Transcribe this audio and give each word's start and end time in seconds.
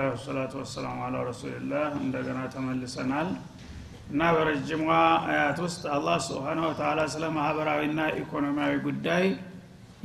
አልሐምዱሊላህ 0.00 0.12
ወሰላቱ 0.16 0.52
ወሰላሙ 0.60 0.98
አላ 1.06 1.16
ረሱልላህ 1.28 1.86
እንደገና 2.00 2.38
ተመልሰናል። 2.52 3.28
እና 4.10 4.20
በረጅሟ 4.34 4.80
አያት 5.26 5.58
ውስጥ 5.64 5.82
አላህ 5.96 6.16
ስብሓነ 6.26 6.60
ወተላ 6.68 7.00
ስለ 7.14 7.24
ማህበራዊና 7.36 8.00
ኢኮኖሚያዊ 8.20 8.74
ጉዳይ 8.86 9.24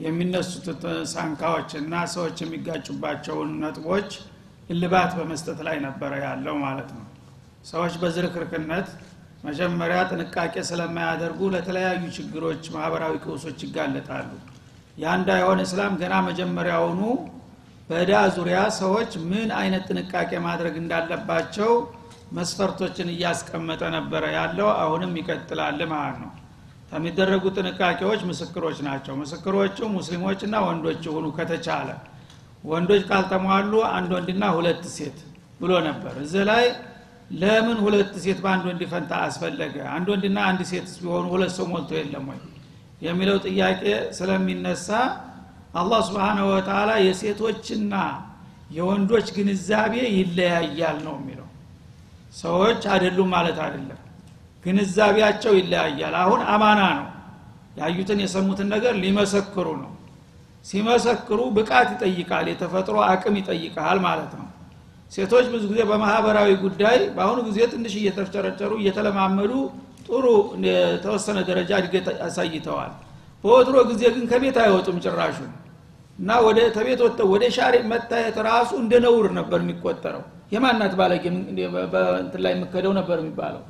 የሚነሱት 0.05 0.67
ሳንካዎችና 1.13 1.93
ሰዎች 2.15 2.37
የሚጋጩባቸውን 2.43 3.51
ነጥቦች 3.61 4.09
እልባት 4.69 5.11
በመስጠት 5.19 5.59
ላይ 5.67 5.77
ነበረ 5.87 6.11
ያለው 6.25 6.57
ማለት 6.65 6.89
ነው። 6.97 7.05
ሰዎች 7.71 7.95
በዝርክርክነት 8.01 8.89
መጀመሪያ 9.43 9.97
ጥንቃቄ 10.11 10.55
ስለማያደርጉ 10.69 11.39
ለተለያዩ 11.55 12.03
ችግሮች 12.17 12.63
ማህበራዊ 12.75 13.15
ቀውሶች 13.25 13.59
ይጋለጣሉ። 13.65 14.29
ያ 14.97 15.15
እንዳይሆን 15.19 15.61
እስላም 15.65 15.95
ገና 16.01 16.15
መጀመሪያውኑ 16.27 17.01
በእዳ 17.89 18.13
ዙሪያ 18.35 18.59
ሰዎች 18.77 19.11
ምን 19.29 19.49
አይነት 19.59 19.83
ጥንቃቄ 19.89 20.31
ማድረግ 20.45 20.75
እንዳለባቸው 20.81 21.71
መስፈርቶችን 22.37 23.11
እያስቀመጠ 23.13 23.81
ነበረ 23.95 24.23
ያለው 24.37 24.69
አሁንም 24.79 25.11
ይቀጥላል 25.19 25.79
ማለት 25.91 26.17
ነው። 26.23 26.31
ከሚደረጉ 26.91 27.43
ጥንቃቄዎች 27.57 28.21
ምስክሮች 28.29 28.77
ናቸው። 28.87 29.13
ምስክሮቹ 29.21 29.77
ሙስሊሞችና 29.95 30.55
ወንዶች 30.67 31.01
ይሁኑ 31.09 31.25
ከተቻለ 31.37 31.89
ወንዶች 32.63 33.01
ካልተሟሉ 33.09 33.73
አንድ 33.95 34.11
ወንድና 34.17 34.43
ሁለት 34.57 34.83
ሴት 34.95 35.17
ብሎ 35.59 35.71
ነበር። 35.87 36.13
እዚህ 36.23 36.43
ላይ 36.51 36.65
ለምን 37.35 37.77
ሁለት 37.85 38.11
ሴት 38.23 38.39
በአንድ 38.43 38.63
ወንድ 38.69 38.81
ፈንታ 38.91 39.11
አስፈለገ? 39.27 39.75
አንድ 39.95 40.07
ወንድና 40.13 40.37
አንድ 40.49 40.61
ሴት 40.71 40.87
ቢሆኑ 41.01 41.25
ሁለት 41.33 41.51
ሰው 41.57 41.65
ሞልቶ 41.71 41.91
የለም 41.99 42.25
ወይ? 42.31 42.39
የሚለው 43.01 43.37
ጥያቄ 43.45 43.81
ስለሚነሳ 44.17 44.89
አላህ 45.75 45.99
ስብሓንሁ 46.07 46.45
ወተላ 46.51 46.91
የሴቶችና 47.05 47.93
የወንዶች 48.71 49.27
ግንዛቤ 49.35 49.93
ይለያያል 50.15 50.97
ነው 51.05 51.15
የሚለው። 51.19 51.47
ሰዎች 52.37 52.81
አይደሉም 52.93 53.29
ማለት 53.35 53.57
አይደለም። 53.65 53.99
ግንዛቤያቸው 54.65 55.53
ይለያያል። 55.59 56.15
አሁን 56.21 56.41
አማና 56.53 56.81
ነው። 56.97 57.07
ያዩትን 57.79 58.19
የሰሙትን 58.23 58.67
ነገር 58.73 58.93
ሊመሰክሩ 59.03 59.67
ነው። 59.83 59.91
ሲመሰክሩ 60.65 61.39
ብቃት 61.57 61.89
ይጠይቃል 61.95 62.45
የተፈጥሮ 62.51 62.97
አቅም 63.09 63.35
ይጠይቃል 63.39 63.97
ማለት 64.07 64.31
ነው። 64.39 64.47
ሴቶች 65.11 65.45
ብዙ 65.53 65.63
ጊዜ 65.71 65.81
በማህበራዊ 65.89 66.51
ጉዳይ 66.63 66.97
በአሁኑ 67.15 67.39
ጊዜ 67.47 67.59
ትንሽ 67.73 67.93
እየተፍጨረጨሩ 67.99 68.71
እየተለማመዱ 68.81 69.51
ጥሩ 70.07 70.25
የተወሰነ 70.65 71.37
ደረጃ 71.49 71.71
እድገት 71.81 72.07
አሳይተዋል። 72.25 72.91
በወትሮ 73.43 73.77
ጊዜ 73.91 74.03
ግን 74.15 74.23
ከቤት 74.31 74.57
አይወጡም 74.63 74.97
ጭራሹ 75.05 75.37
እና 76.19 76.31
ወደ 76.45 76.59
ተቤት 76.75 76.99
ወጥተው 77.05 77.27
ወደ 77.33 77.45
ሻሪ 77.55 77.75
መታየት 77.91 78.37
ራሱ 78.47 78.71
እንደ 78.83 78.93
ነውር 79.05 79.27
ነበር 79.39 79.59
የሚቆጠረው። 79.63 80.23
የማናት 80.53 80.93
ባለጌ 80.99 81.23
ላይ 82.45 82.51
የምከደው 82.55 82.93
ነበር 82.99 83.17
የሚባለው? 83.21 83.63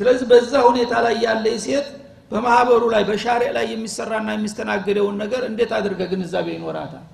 ስለዚህ 0.00 0.24
በዛ 0.30 0.52
ሁኔታ 0.68 0.92
ላይ 1.06 1.14
ያለ 1.24 1.46
ሴት 1.64 1.86
በማህበሩ 2.30 2.82
ላይ 2.94 3.02
በሻሪ 3.08 3.42
ላይ 3.56 3.66
የሚሰራና 3.72 4.28
የሚስተናገደውን 4.36 5.16
ነገር 5.22 5.42
እንዴት 5.50 5.70
አድርገ 5.78 6.00
ግንዛቤ 6.12 6.46
ይኖራታል? 6.56 7.04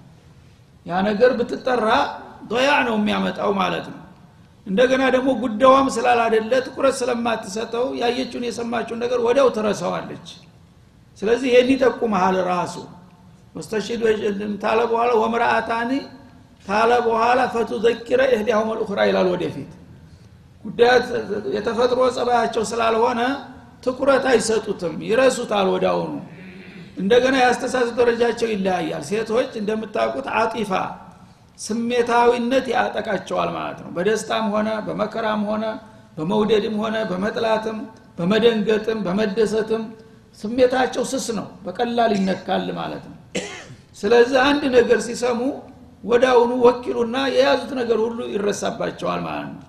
ያ 0.87 1.01
ነገር 1.09 1.31
ብትጠራ 1.39 1.89
ዶያ 2.51 2.71
ነው 2.89 2.97
የሚያመጣው 3.01 3.51
ማለት 3.61 3.87
ነው። 3.93 3.99
እንደገና 4.67 5.03
ደግሞ 5.15 5.31
ጉዳዋም 5.45 5.87
ስላላደለ 5.95 6.53
ትኩረት 6.67 6.95
ስለማትሰጠው 7.01 7.87
ያየችውን 8.01 8.45
የሰማችውን 8.49 9.01
ነገር 9.05 9.21
ወዲያው 9.27 9.49
ትረሳዋለች። 9.57 10.27
ስለዚህ 11.19 11.49
ይሄን 11.53 11.71
ይጠቁመሃል 11.75 12.37
ራሱ 12.51 12.75
ሙስተሽድ 13.55 14.03
ታለ 14.63 14.81
በኋላ 14.91 15.11
ወምርአታኒ 15.23 15.91
ታለ 16.67 16.91
በኋላ 17.07 17.41
ፈቱዘኪረ 17.55 18.21
ኢህዲያሁም 18.33 18.69
ልኡኽራ 18.73 19.01
ይላል 19.09 19.29
ወደፊት። 19.33 19.71
ጉዳያት 20.65 21.07
የተፈጥሮ 21.57 22.01
ጸባያቸው 22.17 22.65
ስላልሆነ 22.71 23.21
ትኩረት 23.85 24.25
አይሰጡትም 24.33 24.95
ይረሱታል 25.07 25.69
ወዳውኑ 25.73 26.13
እንደገና 26.97 27.35
የአስተሳሰብ 27.41 27.95
ደረጃቸው 28.01 28.49
ይለያያል። 28.53 29.03
ሴቶች 29.09 29.51
እንደምታውቁት 29.61 30.27
አጢፋ 30.39 30.73
ስሜታዊነት 31.59 32.67
ያጠቃቸዋል 32.75 33.51
ማለት 33.57 33.79
ነው። 33.85 33.91
በደስታም 33.97 34.47
ሆነ 34.55 34.69
በመከራም 34.87 35.43
ሆነ 35.51 35.65
በመውደድም 36.17 36.77
ሆነ 36.83 36.97
በመጥላትም 37.11 37.77
በመደንገጥም 38.19 38.99
በመደሰትም 39.07 39.83
ስሜታቸው 40.39 41.05
ስስ 41.11 41.27
ነው 41.39 41.47
በቀላል 41.65 42.13
ይነካል 42.17 42.67
ማለት 42.79 43.05
ነው 43.11 43.19
ስለዚህ 43.97 44.39
አንድ 44.49 44.63
ነገር 44.77 44.99
ሲሰሙ 45.07 45.41
ወዳውኑ 46.05 46.53
ወኪሉና 46.67 47.17
የያዙት 47.35 47.73
ነገር 47.81 47.99
ሁሉ 48.05 48.19
ይረሳባቸዋል 48.33 49.21
ማለት 49.27 49.51
ነው። 49.53 49.61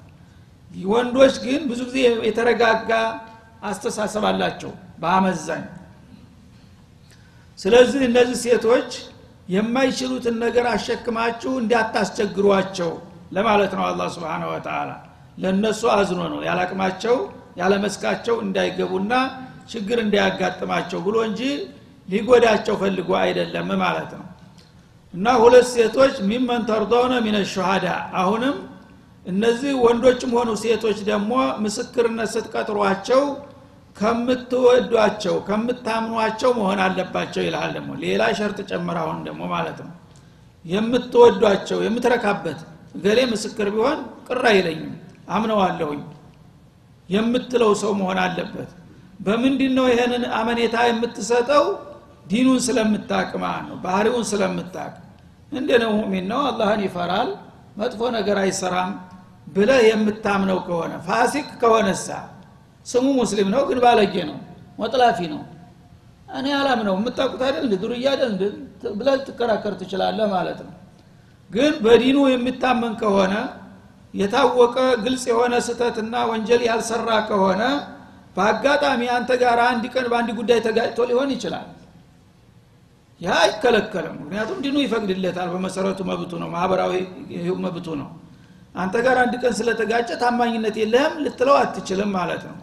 ወንዶች 0.92 1.36
ግን 1.44 1.62
ብዙ 1.70 1.80
ጊዜ 1.90 1.98
የተረጋጋ 2.28 2.92
አስተሳሰብ 3.64 4.24
አላቸው 4.30 4.72
በአመዛኝ። 5.02 5.64
ስለዚህ 7.60 8.02
እነዚህ 8.08 8.38
ሴቶች 8.46 8.90
የማይችሉትን 9.50 10.36
ነገር 10.44 10.66
አሸክማችሁ 10.74 11.52
እንዳታስቸግሯቸው 11.62 12.92
ለማለት 13.36 13.72
ነው 13.78 13.84
አላ 13.88 14.02
ስብን 14.14 14.44
ወተላ 14.52 14.90
ለእነሱ 15.38 15.82
አዝኖ 15.94 16.22
ነው 16.34 16.40
ያላቅማቸው 16.48 17.16
ያለመስካቸው 17.62 18.36
እንዳይገቡና 18.46 19.14
ችግር 19.72 19.98
እንዳያጋጥማቸው 20.04 21.00
ብሎ 21.08 21.16
እንጂ 21.28 21.42
ሊጎዳቸው 22.08 22.76
ፈልጎ 22.82 23.10
አይደለም 23.22 23.70
ማለት 23.84 24.12
ነው። 24.18 24.26
እና 25.14 25.28
ሁለት 25.42 25.68
ሴቶች 25.74 26.14
ሚመን 26.30 26.62
ተርዶነ 26.70 27.14
ሚነ 27.26 27.38
ሸሃዳ 27.52 27.88
አሁንም 28.22 28.56
እነዚህ 29.26 29.74
ወንዶችም 29.84 30.32
ሆኑ 30.38 30.50
ሴቶች 30.64 30.98
ደግሞ 31.10 31.34
ምስክርነት 31.64 32.30
ስትቀጥሯቸው 32.34 33.22
ከምትወዷቸው 33.98 35.36
ከምታምኗቸው 35.48 36.52
መሆን 36.60 36.80
አለባቸው 36.86 37.42
ይልሃል 37.46 37.72
ደግሞ። 37.78 37.92
ሌላ 38.04 38.24
ሸርጥ 38.40 38.60
ጨምር 38.72 38.98
አሁን 39.04 39.20
ደግሞ 39.28 39.42
ማለት 39.54 39.78
ነው። 39.86 39.92
የምትወዷቸው 40.66 41.80
የምትረካበት 41.86 42.60
ገሌ 43.04 43.20
ምስክር 43.32 43.68
ቢሆን 43.76 44.00
ቅር 44.28 44.44
አይለኝም 44.52 44.92
አምነዋለሁኝ 45.30 46.02
የምትለው 47.10 47.72
ሰው 47.82 47.92
መሆን 48.00 48.20
አለበት። 48.24 48.70
በምንድን 49.20 49.74
ነው 49.78 49.86
ይህንን 49.92 50.24
አመኔታ 50.38 50.76
የምትሰጠው 50.88 51.66
ዲኑን 52.26 52.60
ስለምታቅ 52.66 53.30
ማለት 53.44 53.66
ነው 53.70 53.78
ባህሪውን 53.84 54.26
ስለምታቅ 54.30 54.92
እንደ 55.52 55.70
ነው 55.84 55.92
ሙሚን 55.98 56.26
ነው 56.32 56.42
አላህን 56.50 56.82
ይፈራል 56.86 57.30
መጥፎ 57.78 58.02
ነገር 58.16 58.38
አይሰራም 58.44 58.92
ብለህ 59.48 59.82
የምታምነው 59.88 60.60
ከሆነ 60.68 60.94
ፋሲክ 61.08 61.48
ከሆነሳ። 61.62 62.08
ስሙ 62.86 63.06
ሙስሊም 63.20 63.50
ነው 63.54 63.62
ግን 63.70 63.80
ባለጌ 63.84 64.16
ነው 64.30 64.38
ወጥላፊ 64.80 65.20
ነው። 65.34 65.42
እኔ 66.34 66.48
አላምነው 66.60 66.96
የምታቁት 66.98 67.42
አይደል 67.48 67.66
ዱርያ 67.82 68.08
አይደል 68.14 68.32
ብለህ 68.98 69.18
ትከራከር 69.28 69.74
ትችላለህ 69.82 70.28
ማለት 70.34 70.60
ነው። 70.68 70.74
ግን 71.52 71.74
በዲኑ 71.86 72.18
የሚታመን 72.32 72.94
ከሆነ 73.02 73.34
የታወቀ 74.14 74.76
ግልጽ 75.04 75.24
የሆነ 75.32 75.54
ስተትና 75.68 76.16
ወንጀል 76.30 76.62
ያልሰራ 76.68 77.10
ከሆነ 77.30 77.62
በአጋጣሚ 78.38 79.02
አንተ 79.16 79.32
ጋር 79.42 79.60
አንድ 79.68 79.84
ቀን 79.94 80.06
በአንድ 80.12 80.30
ጉዳይ 80.40 80.60
ተጋጭቶ 80.68 81.00
ሊሆን 81.10 81.32
ይችላል 81.36 81.68
ያ 83.24 83.32
አይከለከልም። 83.42 84.16
ምክንያቱም 84.22 84.58
ዲኑ 84.64 84.76
ይፈቅድለታል። 84.84 85.48
በመሰረቱ 85.54 86.00
መብቱ 86.10 86.32
ነው። 86.42 86.50
ማህበራዊ 86.56 86.94
መብቱ 87.66 87.88
ነው። 88.02 88.10
አንተ 88.76 88.96
ጋር 89.06 89.18
አንድ 89.24 89.34
ቀን 89.42 89.54
ስለተጋጨ 89.58 90.10
ታማኝነት 90.22 90.76
የለህም 90.82 91.16
ልትለው 91.26 91.56
አትችልም 91.60 92.10
ማለት 92.18 92.44
ነው። 92.50 92.58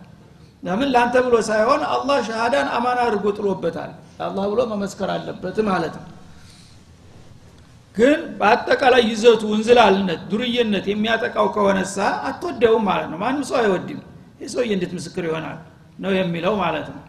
ለምን? 0.62 0.88
ለአንተ 0.94 1.16
ብሎ 1.26 1.34
ሳይሆን 1.48 1.82
አላህ 1.94 2.16
ሻሃዳን 2.28 2.68
አማና 2.76 2.98
አድርጎ 3.06 3.26
ጥሎበታል። 3.36 3.92
አላህ 4.20 4.44
ብሎ 4.52 4.60
መመስከር 4.72 5.10
አለበት 5.14 5.58
ማለት 5.68 5.94
ነው። 6.00 6.06
ግን 7.96 8.20
በአጠቃላይ 8.40 9.02
ይዘቱ 9.10 9.42
እንዝላልነት 9.56 10.20
ዱርዬነት 10.30 10.84
የሚያጠቃው 10.90 11.46
ከሆነሳ 11.54 11.96
አትወደውም 12.28 12.84
ማለት 12.90 13.08
ነው። 13.12 13.18
ማንም 13.18 13.44
ሰው 13.48 13.56
አይወድም። 13.62 14.00
ይህ 14.40 14.48
ሰውዬ 14.52 14.70
እንዴት 14.76 14.92
ምስክር 14.98 15.24
ይሆናል 15.28 15.58
ነው 15.98 16.12
የሚለው 16.18 16.54
ማለት 16.62 16.86
ነው 16.92 17.00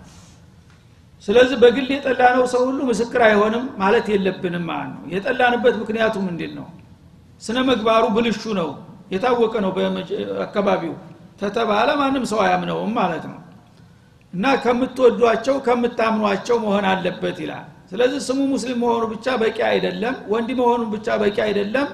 ስለዚህ 1.23 1.57
በግል 1.63 1.89
የጠላነው 1.93 2.45
ሰው 2.53 2.61
ሁሉ 2.67 2.79
ምስክር 2.89 3.21
አይሆንም 3.25 3.65
ማለት 3.81 4.05
የለብንም 4.13 4.63
ማለት 4.69 4.91
ነው። 4.95 5.03
የጠላንበት 5.13 5.75
ምክንያቱ 5.81 6.15
ምንድን 6.27 6.53
ነው 6.59 6.67
ስነ 7.41 7.57
ምግባሩ 7.67 8.03
ብልሹ 8.15 8.43
ነው 8.59 8.69
የታወቀ 9.13 9.53
ነው 9.65 9.71
በአካባቢው 9.77 10.93
ተተባለ 11.41 11.89
ማንም 12.01 12.25
ሰው 12.31 12.39
አያምነውም 12.45 12.91
ማለት 12.99 13.23
ነው። 13.31 13.37
እና 14.33 14.45
ከምትወዷቸው 14.63 15.55
ከምታምኗቸው 15.65 16.57
መሆን 16.65 16.85
አለበት 16.91 17.37
ይላል። 17.43 17.65
ስለዚህ 17.91 18.19
ስሙ 18.27 18.39
ሙስሊም 18.51 18.77
መሆኑ 18.83 19.03
ብቻ 19.13 19.27
በቂ 19.41 19.57
አይደለም 19.71 20.15
ወንድ 20.33 20.49
መሆኑ 20.59 20.81
ብቻ 20.93 21.17
በቂ 21.23 21.37
አይደለም። 21.47 21.87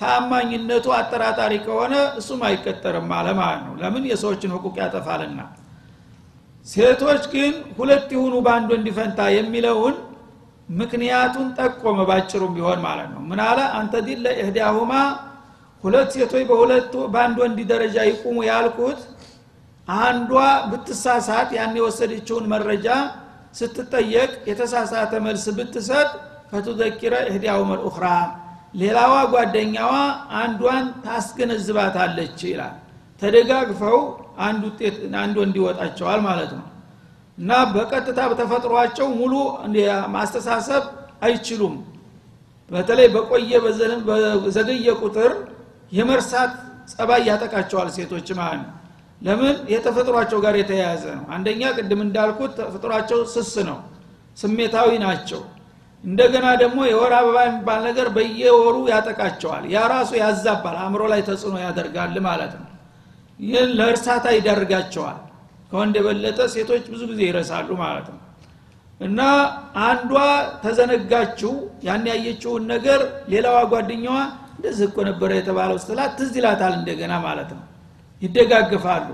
ታማኝነቱ 0.00 0.86
አጠራጣሪ 0.98 1.54
ከሆነ 1.64 1.94
እሱም 2.20 2.42
አይቀጠርም 2.48 3.10
አለ 3.16 3.28
ማለት 3.40 3.62
ነው። 3.66 3.74
ለምን? 3.80 4.04
የሰዎችን 4.10 4.52
ህቁቅ 4.54 4.76
ያጠፋልና 4.82 5.40
ሴቶች 6.66 7.22
ግን 7.32 7.54
ሁለት 7.78 8.08
ይሁኑ 8.14 8.34
በአንድ 8.46 8.68
ወንድ 8.74 8.88
ፈንታ 8.96 9.20
የሚለውን 9.36 9.94
ምክንያቱን 10.72 11.46
ጠቆመ 11.58 11.98
ባጭሩም 12.08 12.52
ቢሆን 12.56 12.80
ማለት 12.84 13.08
ነው። 13.14 13.22
ምን 13.30 13.40
አለ? 13.46 13.60
አንተ 13.78 13.94
ዲለ 14.06 14.26
ኢህዳሁማ 14.40 14.92
ሁለት 15.84 16.10
ሴቶች 16.16 16.44
በሁለት 16.50 16.92
በአንድ 17.12 17.36
ወንድ 17.42 17.58
ደረጃ 17.70 17.96
ይቁሙ 18.10 18.36
ያልኩት 18.50 19.00
አንዷ 19.88 20.32
ብትሳሳት 20.70 21.48
ያን 21.56 21.72
የወሰደችውን 21.78 22.44
መረጃ 22.52 22.86
ስትጠየቅ 23.58 24.30
የተሳሳተ 24.50 25.12
መልስ 25.24 25.46
ብትሰጥ 25.56 26.08
ፈቱዘኪረ 26.50 27.14
እህዲያውም 27.28 27.70
ልኡኽራ 27.78 28.06
ሌላዋ 28.74 29.14
ጓደኛዋ 29.32 29.92
አንዷን 30.40 30.84
ታስገነዝባታለች 31.04 32.38
ይላል 32.50 32.76
ተደጋግፈው 33.22 33.98
አንድ 34.40 34.62
ውጤት 34.68 34.96
ወንድ 35.36 35.56
ይወጣቸዋል 35.60 36.20
ማለት 36.26 36.52
ነው። 36.58 36.66
እና 37.38 37.52
በቀጥታ 37.74 38.20
በተፈጥሯቸው 38.30 39.06
ሙሉ 39.18 39.34
ማስተሳሰብ 40.14 40.84
አይችሉም። 41.22 41.74
በተለይ 42.70 43.08
በቆየ 43.14 43.52
በዘገየ 44.42 44.88
ቁጥር 45.02 45.32
የመርሳት 45.92 46.52
ጸባይ 46.92 47.22
ያጠቃቸዋል 47.28 47.88
ሴቶች 47.96 48.28
ማለት 48.38 48.60
ነው። 48.62 48.68
ለምን? 49.20 49.56
የተፈጥሯቸው 49.72 50.38
ጋር 50.44 50.54
የተያያዘ 50.60 51.04
ነው። 51.16 51.24
አንደኛ 51.34 51.62
ቅድም 51.76 52.00
እንዳልኩት 52.04 52.52
ተፈጥሯቸው 52.58 53.18
ስስ 53.34 53.54
ነው 53.68 53.78
ስሜታዊ 54.36 54.90
ናቸው። 55.04 55.40
እንደገና 56.04 56.46
ደግሞ 56.62 56.78
የወር 56.90 57.12
አበባ 57.18 57.38
የሚባል 57.46 57.80
ነገር 57.88 58.06
በየወሩ 58.14 58.76
ያጠቃቸዋል። 58.92 59.64
ያ 59.74 59.80
ራሱ 59.92 60.10
ያዛባል 60.22 60.76
አእምሮ 60.82 61.02
ላይ 61.12 61.20
ተጽዕኖ 61.28 61.56
ያደርጋል 61.66 62.14
ማለት 62.28 62.52
ነው 62.58 62.69
ይህን 63.40 63.70
ለእርሳታ 63.78 64.26
ይዳርጋቸዋል። 64.36 65.18
ከወንድ 65.70 65.94
የበለጠ 65.98 66.40
ሴቶች 66.54 66.84
ብዙ 66.92 67.02
ጊዜ 67.10 67.20
ይረሳሉ 67.28 67.68
ማለት 67.82 68.06
ነው። 68.12 68.18
እና 69.00 69.20
አንዷ 69.84 70.12
ተዘነጋችው 70.62 71.52
ያን 71.86 72.04
ያየችውን 72.10 72.64
ነገር 72.72 73.00
ሌላዋ 73.32 73.58
ጓደኛዋ 73.72 74.16
እንደዚህ 74.56 74.84
እኮ 74.88 74.98
ነበረ 75.08 75.30
የተባለው 75.38 75.76
ስትላት 75.82 76.12
ትዝ 76.18 76.32
ይላታል 76.38 76.72
እንደገና 76.78 77.12
ማለት 77.26 77.50
ነው። 77.56 77.62
ይደጋግፋሉ 78.22 79.08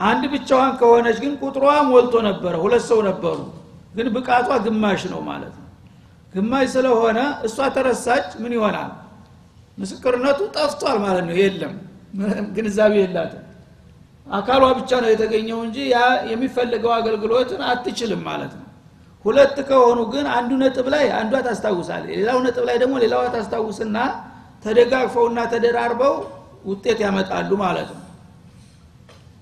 አንድ 0.00 0.22
ብቻዋን 0.32 0.72
ከሆነች 0.80 1.18
ግን 1.24 1.34
ቁጥሯ 1.42 1.66
ሞልቶ 1.90 2.14
ነበረ 2.28 2.54
ሁለት 2.64 2.84
ሰው 2.88 3.00
ነበሩ። 3.08 3.38
ግን 3.96 4.06
ብቃቷ 4.14 4.48
ግማሽ 4.64 5.02
ነው 5.12 5.20
ማለት 5.28 5.54
ነው። 5.58 5.68
ግማሽ 6.34 6.66
ስለሆነ 6.74 7.18
እሷ 7.46 7.56
ተረሳች 7.74 8.28
ምን 8.42 8.52
ይሆናል? 8.56 8.90
ምስክርነቱ 9.78 10.40
ጠፍቷል 10.56 10.96
ማለት 11.04 11.24
ነው። 11.28 11.36
የለም 11.40 11.74
ግንዛቤ 12.56 12.94
የላትም። 13.00 13.42
አካሏ 14.26 14.64
ብቻ 14.78 14.90
ነው 15.02 15.10
የተገኘው 15.12 15.58
እንጂ 15.66 15.78
ያ 15.92 15.98
የሚፈልገው 16.30 16.92
አገልግሎትን 16.98 17.60
አትችልም 17.70 18.22
ማለት 18.28 18.52
ነው። 18.58 18.68
ሁለት 19.24 19.56
ከሆኑ 19.68 19.98
ግን 20.12 20.26
አንዱ 20.36 20.50
ነጥብ 20.62 20.86
ላይ 20.94 21.04
አንዷ 21.18 21.34
ታስታውሳል 21.46 22.02
ሌላው 22.12 22.38
ነጥብ 22.46 22.64
ላይ 22.68 22.76
ደግሞ 22.82 22.94
ሌላዋ 23.04 23.22
ታስታውስና 23.34 23.96
ተደጋግፈውና 24.64 25.38
ተደራርበው 25.52 26.14
ውጤት 26.64 26.98
ያመጣሉ 27.04 27.50
ማለት 27.62 27.88
ነው። 27.94 28.00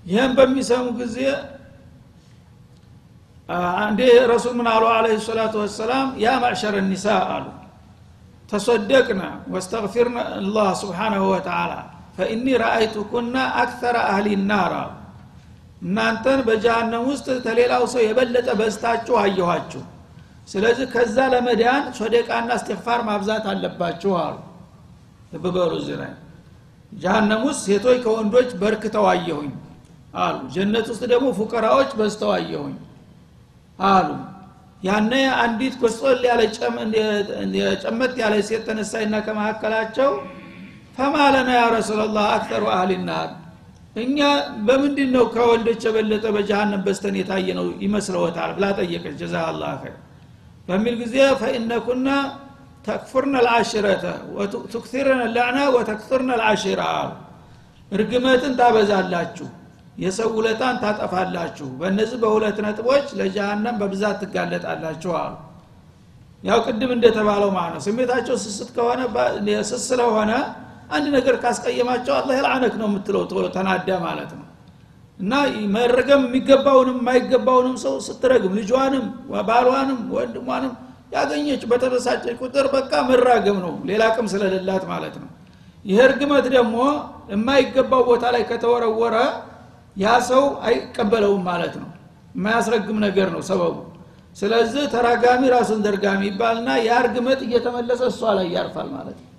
ይህም 0.05 0.31
በሚሰሙ 0.37 0.85
ጊዜ 0.99 1.17
አንዴ 3.79 3.99
ረሱል 4.31 4.53
ምን 4.57 4.67
አሉ? 4.71 4.83
አለ 4.95 5.05
ሰላቱ 5.25 5.53
ወሰላም 5.63 6.07
ያ 6.23 6.35
ማዕሸረ 6.43 6.75
ኒሳ 6.85 7.05
አሉ። 7.33 7.45
ተሰደቅነ 8.49 9.21
ወስተግፊርነ 9.53 10.17
አላህ 10.37 10.67
ስብሓናሁ 10.81 11.23
ወተላ 11.33 11.71
ፈኢኒ 12.13 12.45
ረአይቱኩና 12.61 13.35
አክተረ 13.61 13.95
አህሊ 14.09 14.27
አሉ 14.57 14.73
እናንተን 15.83 16.39
በጀሃነም 16.47 17.05
ውስጥ 17.09 17.27
ተሌላው 17.45 17.83
ሰው 17.93 18.01
የበለጠ 18.03 18.49
በዝታችሁ 18.59 19.15
አየኋችሁ። 19.21 19.81
ስለዚህ 20.47 20.85
ከዛ 20.93 21.17
ለመዳን 21.33 21.83
ሶደቃና 21.97 22.49
እስትግፋር 22.59 22.99
ማብዛት 23.07 23.45
አለባችሁ 23.51 24.11
አሉ። 24.21 24.35
ልብ 25.33 25.45
በሉ 25.55 25.71
እዚህ 25.81 25.97
ላይ። 26.01 26.13
ጀሃነም 26.95 27.41
ውስጥ 27.47 27.61
ሴቶች 27.67 27.97
ከወንዶች 28.05 28.49
በርክተው 28.61 29.05
አየሁኝ 29.13 29.51
አሉ። 30.17 30.37
ጀነት 30.55 30.87
ውስጥ 30.91 31.03
ደግሞ 31.13 31.27
ፉቀራዎች 31.39 31.91
በዝተው 31.99 32.31
አየሁኝ 32.37 32.75
አሉ። 33.79 34.09
ያነ 34.81 35.11
አንዲት 35.41 35.75
ጎስጦል 35.81 36.21
ያለ 36.29 36.41
ጨመት 37.83 38.13
ያለ 38.21 38.33
ሴት 38.47 38.63
ተነሳይና 38.67 39.15
ከመካከላቸው 39.25 40.09
ፈማለና 40.97 41.49
ያ 41.55 41.63
ረሱላላህ 41.75 42.25
አክተሩ 42.35 42.63
አህሊናር። 42.73 43.29
እኛ 43.95 44.19
በምንድን 44.67 45.09
ነው 45.15 45.25
ከወንዶች 45.33 45.81
የበለጠ 45.87 46.25
በጀሃነም 46.35 46.81
በስተን 46.85 47.15
የታየ 47.19 47.47
ነው 47.59 47.65
ይመስለወታል 47.83 48.51
ብላ 48.57 48.65
ጠየቀች። 48.79 49.15
ጀዛ 49.21 49.35
አላ 49.49 49.63
ኸይር 49.81 49.97
በሚል 50.67 50.95
ጊዜ 51.01 51.15
ፈኢነኩና 51.41 52.07
ተክፍርነ 52.87 53.35
ልአሽረተ 53.45 54.05
ትክሲርነ 54.73 55.21
ላዕና 55.35 55.59
ወተክፍርነ 55.75 56.29
ልአሽራ 56.41 56.81
እርግመትን 57.91 58.53
ታበዛላችሁ 58.59 59.47
የሰው 59.97 60.29
ውለታን 60.37 60.75
ታጠፋላችሁ። 60.83 61.67
በእነዚህ 61.79 62.17
በሁለት 62.23 62.57
ነጥቦች 62.65 63.07
ለጀሃነም 63.19 63.75
በብዛት 63.81 64.17
ትጋለጣላችሁ 64.23 65.11
አሉ። 65.19 65.33
ያው 66.43 66.59
ቅድም 66.65 66.91
እንደተባለው 66.95 67.49
ማለት 67.57 67.73
ነው። 67.75 67.83
ስሜታቸው 67.85 68.35
ስስት 68.43 68.69
ከሆነ 68.77 69.01
ስስ 69.69 69.83
ስለሆነ 69.89 70.31
አንድ 70.93 71.05
ነገር 71.15 71.35
ካስቀየማቸው 71.43 72.13
አላህ 72.17 72.33
የልአነክ 72.37 72.73
ነው 72.81 72.87
የምትለው 72.89 73.23
ቶሎ 73.31 73.45
ተናዳ 73.55 73.87
ማለት 74.05 74.31
ነው። 74.37 74.47
እና 75.19 75.33
መረገም 75.75 76.21
የሚገባውንም 76.27 76.97
የማይገባውንም 77.01 77.75
ሰው 77.83 77.93
ስትረግም 78.07 78.53
ልጇንም 78.59 79.05
ባሏንም 79.49 79.99
ወንድሟንም 80.15 80.73
ያገኘች 81.13 81.63
በተበሳጨች 81.71 82.37
ቁጥር 82.41 82.67
በቃ 82.75 82.91
መራገም 83.09 83.57
ነው። 83.65 83.73
ሌላ 83.89 84.03
ቅም 84.15 84.27
ስለሌላት 84.33 84.85
ማለት 84.91 85.15
ነው። 85.21 85.29
ይህ 85.85 85.99
እርግመት 86.05 86.45
ደግሞ 86.55 86.77
የማይገባው 87.31 88.03
ቦታ 88.09 88.25
ላይ 88.35 88.43
ከተወረወረ 88.49 89.15
ያ 89.97 90.13
ሰው 90.29 90.43
አይቀበለውም 90.67 91.43
ማለት 91.49 91.75
ነው። 91.81 91.89
የማያስረግም 92.35 92.97
ነገር 93.05 93.27
ነው 93.35 93.41
ሰበቡ። 93.49 93.75
ስለዚህ 94.37 94.83
ተራጋሚ 94.93 95.41
ራሱን 95.55 95.79
ደርጋሚ 95.85 96.21
ይባልና 96.29 96.69
ያ 96.87 96.93
እርግመት 97.03 97.39
እየተመለሰ 97.47 98.01
እሷ 98.11 98.21
ላይ 98.37 98.47
ያርፋል 98.55 98.87
ማለት 98.95 99.17
ነው 99.19 99.29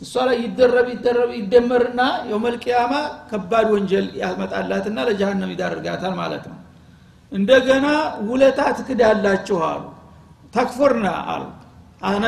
እሷ 0.00 0.14
ላይ 0.28 0.36
ይደረብ 0.44 0.86
ይደረብ 0.92 1.30
ይደመርና 1.38 2.00
የውመልቅያማ 2.28 2.92
ከባድ 3.30 3.66
ወንጀል 3.74 4.06
ያመጣላትና 4.20 4.98
ለጀሃነም 5.08 5.52
ይዳርጋታል 5.54 6.14
ማለት 6.20 6.44
ነው። 6.50 6.58
እንደገና 7.32 7.86
ውለታ 8.28 8.60
ትክዳላችሁ 8.78 9.58
አሉ። 9.68 9.82
ተክፉርና 10.54 11.06
አሉ። 11.32 11.44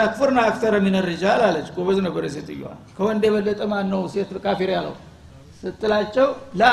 أكفرن 0.03 0.39
أكثر 0.49 0.75
من 0.85 0.97
الرجال 1.09 1.41
አለች። 1.47 1.69
ጎበዝ 1.77 1.99
ነበር 2.07 2.25
ሴትዮዋ 2.35 2.69
ከወንድ 2.97 3.23
የበለጠ 3.29 3.61
ማን 3.73 3.87
ነው 3.93 4.03
ሴት 4.13 4.31
كافر 4.45 4.71
ያለው? 4.77 4.95
ስትላቸው 5.61 6.29
لا 6.61 6.65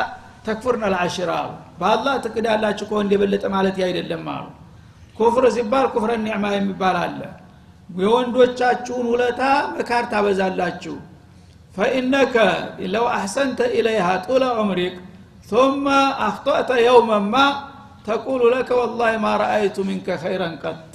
تكفرن 0.46 0.86
العشير 0.94 1.32
አሉ። 1.42 1.52
በአላህ 1.80 2.14
ትክዳላችሁ 2.26 2.86
ከወንድ 2.90 3.12
የበለጠ 3.16 3.46
ማለት 3.56 3.78
አይደለም 3.88 4.24
አሉ። 4.34 4.46
كفر 5.20 5.46
ሲባል 5.56 5.86
كفر 5.94 6.12
نعمة 6.26 6.46
የሚባል 6.56 6.96
አለ 7.04 7.20
የወንዶቻችሁን 8.03 9.07
ውለታ 9.13 9.43
መካር 9.75 10.05
ታበዛላችሁ 10.13 10.97
ፈኢነከ 11.77 12.35
ለው 12.95 13.07
አሕሰንተ 13.17 13.61
ኢለይሃ 13.79 14.09
ጡለ 14.29 14.45
ዑምሪክ 14.61 14.97
ثم 15.49 15.87
أخطأت 16.29 16.71
يوما 16.89 17.19
ما 17.35 17.47
تقول 18.05 18.43
لك 18.55 18.69
والله 18.81 19.11
ما 19.25 19.33
رأيت 19.45 19.77
منك 19.91 20.09
خيرا 20.25 20.49
قط 20.65 20.91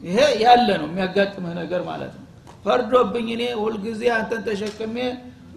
ይሄ 0.00 0.18
ያለ 0.44 0.68
ነው 0.80 0.86
የሚያጋጥምህ 0.90 1.52
ነገር 1.60 1.80
ማለት 1.90 2.12
ነው 2.18 2.24
ፈርዶብኝ 2.64 3.26
እኔ 3.34 3.42
ሁልጊዜ 3.62 4.02
አንተን 4.16 4.40
ተሸክሜ 4.46 4.96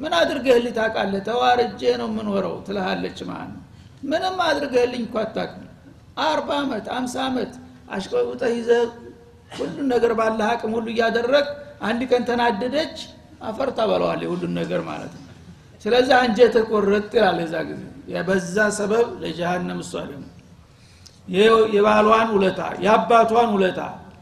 ምን 0.02 0.12
አድርገህልኝ 0.20 0.74
ታውቃለህ 0.80 1.22
ተዋርጄ 1.30 1.82
ነው 2.02 2.08
የምኖረው 2.12 2.56
ትልሃለች 2.68 3.20
ማለት 3.30 3.52
ነው 3.54 3.62
ምንም 4.04 4.38
አድርገህልኝ 4.50 5.04
እኮ 5.08 5.16
አታውቅም 5.24 5.64
አርባ 6.28 6.50
ዓመት 6.64 6.86
አምሳ 6.98 7.16
ዓመት 7.30 7.54
አሽቆውጠህ 7.96 8.52
ይዘህ 8.60 8.84
ሁሉን 9.53 9.87
ነገር 9.93 10.13
ባለ 10.19 10.41
አቅም 10.49 10.73
ሁሉ 10.77 10.87
እያደረግ 10.95 11.47
አንድ 11.89 12.01
ቀን 12.11 12.23
ተናደደች 12.29 12.97
አፈር 13.43 13.69
ታበለዋል 13.77 14.23
ሁሉን 14.31 14.53
ነገር 14.61 14.81
ማለት 14.89 15.13
ነው። 15.17 15.25
ስለዚህ 15.85 16.15
አንጀት 16.23 16.55
ቁርጥ 16.71 17.11
ይላል 17.19 17.39
የዛ 17.43 17.57
ጊዜ። 17.69 17.83
በዛ 18.29 18.57
ሰበብ 18.79 19.07
ለጀሃነም 19.23 19.81
ደግሞ 20.07 20.25
የባሏን 21.75 22.29
ውለታ 22.35 22.61
የአባቷን 22.85 23.51
ውለታ። 23.57 23.81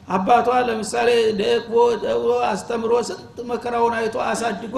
አባቷ 0.08 0.48
ለምሳሌ 0.66 1.08
ደቅቦ 1.38 1.74
ደቅቦ 2.02 2.26
አስተምሮ 2.50 2.92
ስንት 3.08 3.36
መከራውን 3.48 3.94
አይቶ 3.98 4.16
አሳድጎ 4.28 4.76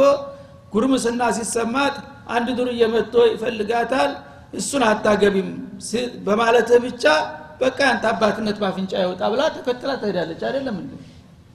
ጉርምስና 0.72 1.22
ሲሰማት 1.36 1.96
አንድ 2.28 2.48
ዱርዬ 2.58 2.80
መጥቶ 2.94 3.14
ይፈልጋታል። 3.30 4.10
እሱን 4.54 4.82
አታገቢም 4.88 5.48
በማለትህ 6.26 6.78
ብቻ 6.86 7.04
በቃ 7.60 7.78
ያንተ 7.88 8.04
አባትነት 8.10 8.56
ባፍንጫ 8.62 8.92
ይወጣ 9.02 9.22
ብላ 9.32 9.42
ተከትላ 9.54 9.92
ትሄዳለች። 10.00 10.40
አይደለም 10.48 10.76
እንዴ? 10.82 10.92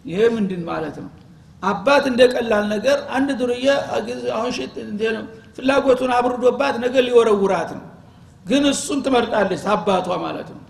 ይሄ 0.06 0.20
ምንድን 0.36 0.62
ማለት 0.70 0.96
ነው? 1.04 1.10
አባት 1.64 2.04
እንደ 2.12 2.22
ቀላል 2.34 2.66
ነገር 2.74 2.98
አንድ 3.16 3.30
ዱርዬ 3.40 3.66
አሁን 4.38 4.52
ፍላጎቱን 5.58 6.12
አብርዶባት 6.18 6.76
ነገር 6.84 7.04
ሊወረውራት 7.08 7.70
ነው። 7.78 7.86
ግን 8.46 8.64
እሱን 8.72 9.00
ትመርጣለች 9.06 9.64
አባቷ 9.74 10.08
ማለት 10.24 10.50
ነው። 10.56 10.62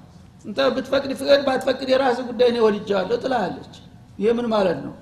እንተ 0.45 0.59
ብትፈቅድ 0.75 1.11
ፍቅድ 1.19 1.41
ባትፈቅድ 1.47 1.89
የራስ 1.93 2.17
ጉዳይ 2.29 2.49
ነው 2.55 2.63
ወድጃለሁ 2.65 3.17
ትላለች። 3.23 3.73
ይህ 4.19 4.31
ምን 4.37 4.47
ማለት 4.53 4.79
ነው? 4.85 4.93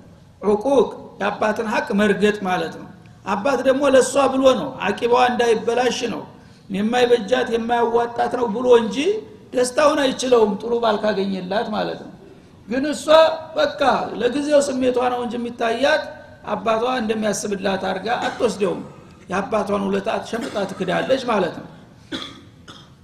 ዕቁቅ 0.41 0.89
የአባትን 1.21 1.67
ሀቅ 1.73 1.87
መርገጥ 1.99 2.37
ማለት 2.47 2.73
ነው። 2.81 2.87
አባት 3.25 3.59
ደግሞ 3.67 3.81
ለእሷ 3.95 4.13
ብሎ 4.33 4.43
ነው 4.59 4.69
አቂባዋ 4.81 5.23
እንዳይበላሽ 5.31 5.99
ነው። 6.13 6.21
የማይበጃት 6.69 7.47
የማያዋጣት 7.55 8.33
ነው 8.39 8.45
ብሎ 8.55 8.67
እንጂ 8.81 8.97
ደስታውን 9.53 9.99
አይችለውም 10.03 10.51
ጥሩ 10.61 10.73
ባል 10.83 10.97
ካገኘላት 11.03 11.67
ማለት 11.75 11.99
ነው። 12.05 12.11
ግን 12.67 12.83
እሷ 12.91 13.05
በቃ 13.55 13.81
ለጊዜው 14.19 14.61
ስሜቷ 14.67 14.97
ነው 15.13 15.19
እንጂ 15.25 15.33
የሚታያት 15.39 16.03
አባቷ 16.47 16.83
እንደሚያስብላት 17.01 17.81
አድርጋ 17.89 18.07
አትወስደውም። 18.25 18.81
የአባቷን 19.29 19.83
ውለታ 19.87 20.09
ሸምጣ 20.29 20.55
ትክዳለች 20.69 21.21
ማለት 21.29 21.55
ነው። 21.61 21.67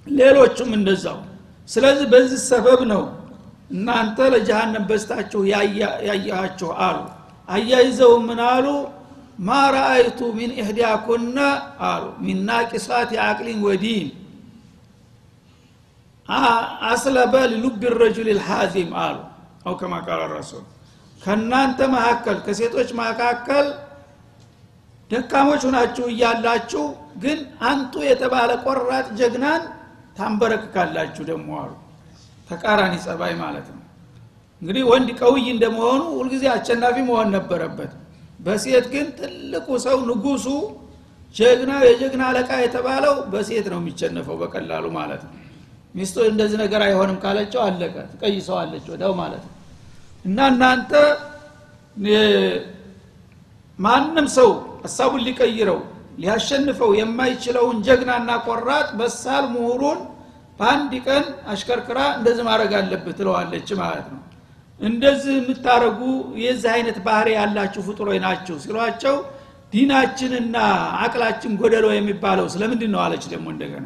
ሌሎቹም 0.07 0.71
እንደዛው። 0.77 1.19
ስለዚህ 1.69 2.05
በዚህ 2.13 2.41
ሰበብ 2.49 2.81
ነው 2.91 3.03
እናንተ 3.71 4.17
ለጀሃነም 4.33 4.83
በስታችሁ 4.89 5.39
ያያችሁ 6.07 6.69
አሉ። 6.85 6.97
አያይዘው 7.49 8.13
ምን 8.27 8.39
አሉ? 8.47 8.67
ማ 9.39 9.57
ረአይቱ 9.73 10.19
ሚን 10.37 10.51
ኢህዳኩነ 10.61 11.37
አሉ። 11.87 12.03
ሚን 12.23 12.39
ናቂሳት 12.49 13.11
አቅሊን 13.25 13.59
ወዲን 13.65 14.07
አስለበ 16.89 17.33
ሊሉብ 17.51 17.83
ረጁል 17.99 18.29
ልሓዚም 18.31 18.91
አሉ። 19.03 19.17
አው 19.67 19.75
ከማ 19.79 19.93
ቃል 20.07 20.21
ረሱል 20.33 20.63
ከእናንተ 21.21 21.79
መካከል 21.93 22.37
ከሴቶች 22.45 22.89
መካከል 22.99 23.67
ደካሞች 25.09 25.61
ሁናችሁ 25.67 26.05
እያላችሁ 26.13 26.83
ግን 27.23 27.39
አንቱ 27.69 27.93
የተባለ 28.07 28.51
ቆራጥ 28.65 29.07
ጀግናን 29.19 29.61
ታንበረክካላችሁ 30.17 31.23
ደግሞ 31.31 31.49
አሉ። 31.61 31.71
ተቃራኒ 32.49 32.93
ጸባይ 33.05 33.33
ማለት 33.41 33.67
ነው። 33.73 33.83
እንግዲህ 34.61 34.83
ወንድ 34.91 35.09
ቀውይ 35.19 35.45
እንደመሆኑ 35.53 36.03
ሁልጊዜ 36.19 36.45
አሸናፊ 36.53 36.97
መሆን 37.09 37.27
ነበረበት። 37.35 37.91
በሴት 38.39 38.85
ግን 38.93 39.07
ትልቁ 39.19 39.67
ሰው 39.85 39.97
ንጉሱ 40.09 40.45
ጀግና 41.35 41.71
የጀግና 41.85 42.23
አለቃ 42.29 42.49
የተባለው 42.63 43.15
በሴት 43.31 43.65
ነው 43.73 43.79
የሚቸነፈው 43.81 44.35
በቀላሉ 44.41 44.85
ማለት 44.97 45.21
ነው 45.27 45.33
ሚስቶ 45.95 46.17
እንደዚህ 46.31 46.57
ነገር 46.63 46.81
አይሆንም 46.87 47.17
ካለቸው 47.23 47.61
አለቀ 47.67 47.95
ትቀይሰዋለች 48.11 48.85
ወደው 48.93 49.13
ማለት 49.21 49.43
ነው። 49.47 49.53
እና 50.25 50.39
እናንተ 50.53 50.91
ማንም 53.79 54.27
ሰው 54.37 54.49
ሀሳቡን 54.83 55.23
ሊቀይረው 55.27 55.79
ሊያሸንፈው 56.19 56.91
የማይችለውን 56.99 57.77
ጀግናና 57.87 58.29
ቆራጥ 58.47 58.87
በሳል 58.99 59.45
ምሁሩን 59.53 59.99
በአንድ 60.59 60.93
ቀን 61.05 61.23
አሽከርክራ 61.51 61.99
እንደዚህ 62.17 62.43
ማድረግ 62.47 62.71
አለብህ 62.79 63.13
ትለዋለች 63.19 63.69
ማለት 63.81 64.07
ነው። 64.13 64.21
እንደዚህ 64.79 65.35
የምታረጉ 65.39 65.99
የዚህ 66.43 66.69
አይነት 66.75 66.97
ባህሪ 67.05 67.27
ያላችሁ 67.37 67.81
ፍጡሮች 67.87 68.19
ናችሁ 68.25 68.55
ሲሏቸው 68.63 69.15
ዲናችንና 69.73 70.57
አቅላችን 71.03 71.53
ጎደሎ 71.61 71.85
የሚባለው 71.93 72.45
ስለምንድን 72.53 72.91
ነው? 72.93 72.99
አለች 73.05 73.23
ደግሞ 73.33 73.47
እንደገና 73.55 73.85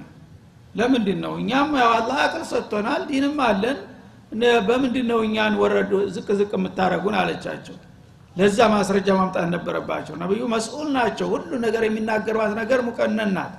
ለምንድን 0.75 1.19
ነው 1.23 1.33
እኛም 1.41 1.69
ያው 1.79 1.89
አላህ 1.95 2.17
አቅል 2.25 2.43
ሰጥቶናል 2.51 3.01
ዲንም 3.09 3.37
አለን። 3.47 3.79
በምንድን 4.67 5.07
ነው 5.11 5.19
እኛን 5.25 5.53
ወረዱ 5.61 5.93
ዝቅ 6.15 6.27
ዝቅ 6.39 6.51
የምታረጉን 6.57 7.15
አለቻቸው። 7.21 7.75
ለዛ 8.35 8.57
ማስረጃ 8.73 9.07
ማምጣት 9.17 9.47
ነበረባቸው። 9.53 10.13
ነብዩ 10.21 10.41
መስኡል 10.53 10.87
ናቸው። 10.97 11.27
ሁሉ 11.33 11.51
ነገር 11.65 11.83
የሚናገሯት 11.87 12.53
ነገር 12.61 12.79
ሙቀነን 12.87 13.31
ናት 13.37 13.53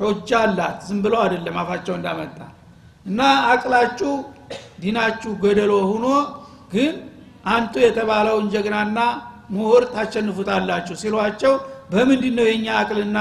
ሆጃ 0.00 0.30
አላት። 0.42 0.78
ዝም 0.88 0.98
ብለው 1.04 1.20
አይደለም 1.24 1.56
አፋቸው 1.62 1.94
እንዳመጣ። 1.98 2.38
እና 3.06 3.20
አቅላችሁ 3.50 4.12
ዲናችሁ 4.82 5.32
ገደሎ 5.42 5.72
ሁኖ 5.90 6.06
ግን 6.72 6.94
አንቱ 7.46 7.74
የተባለውን 7.84 8.46
ጀግናና 8.54 8.98
ምሁር 9.50 9.84
ታሸንፉታላችሁ 9.92 10.94
ሲሏቸው 11.02 11.54
በምንድን 11.92 12.34
ነው 12.38 12.44
የእኛ 12.48 12.66
አቅልና 12.80 13.18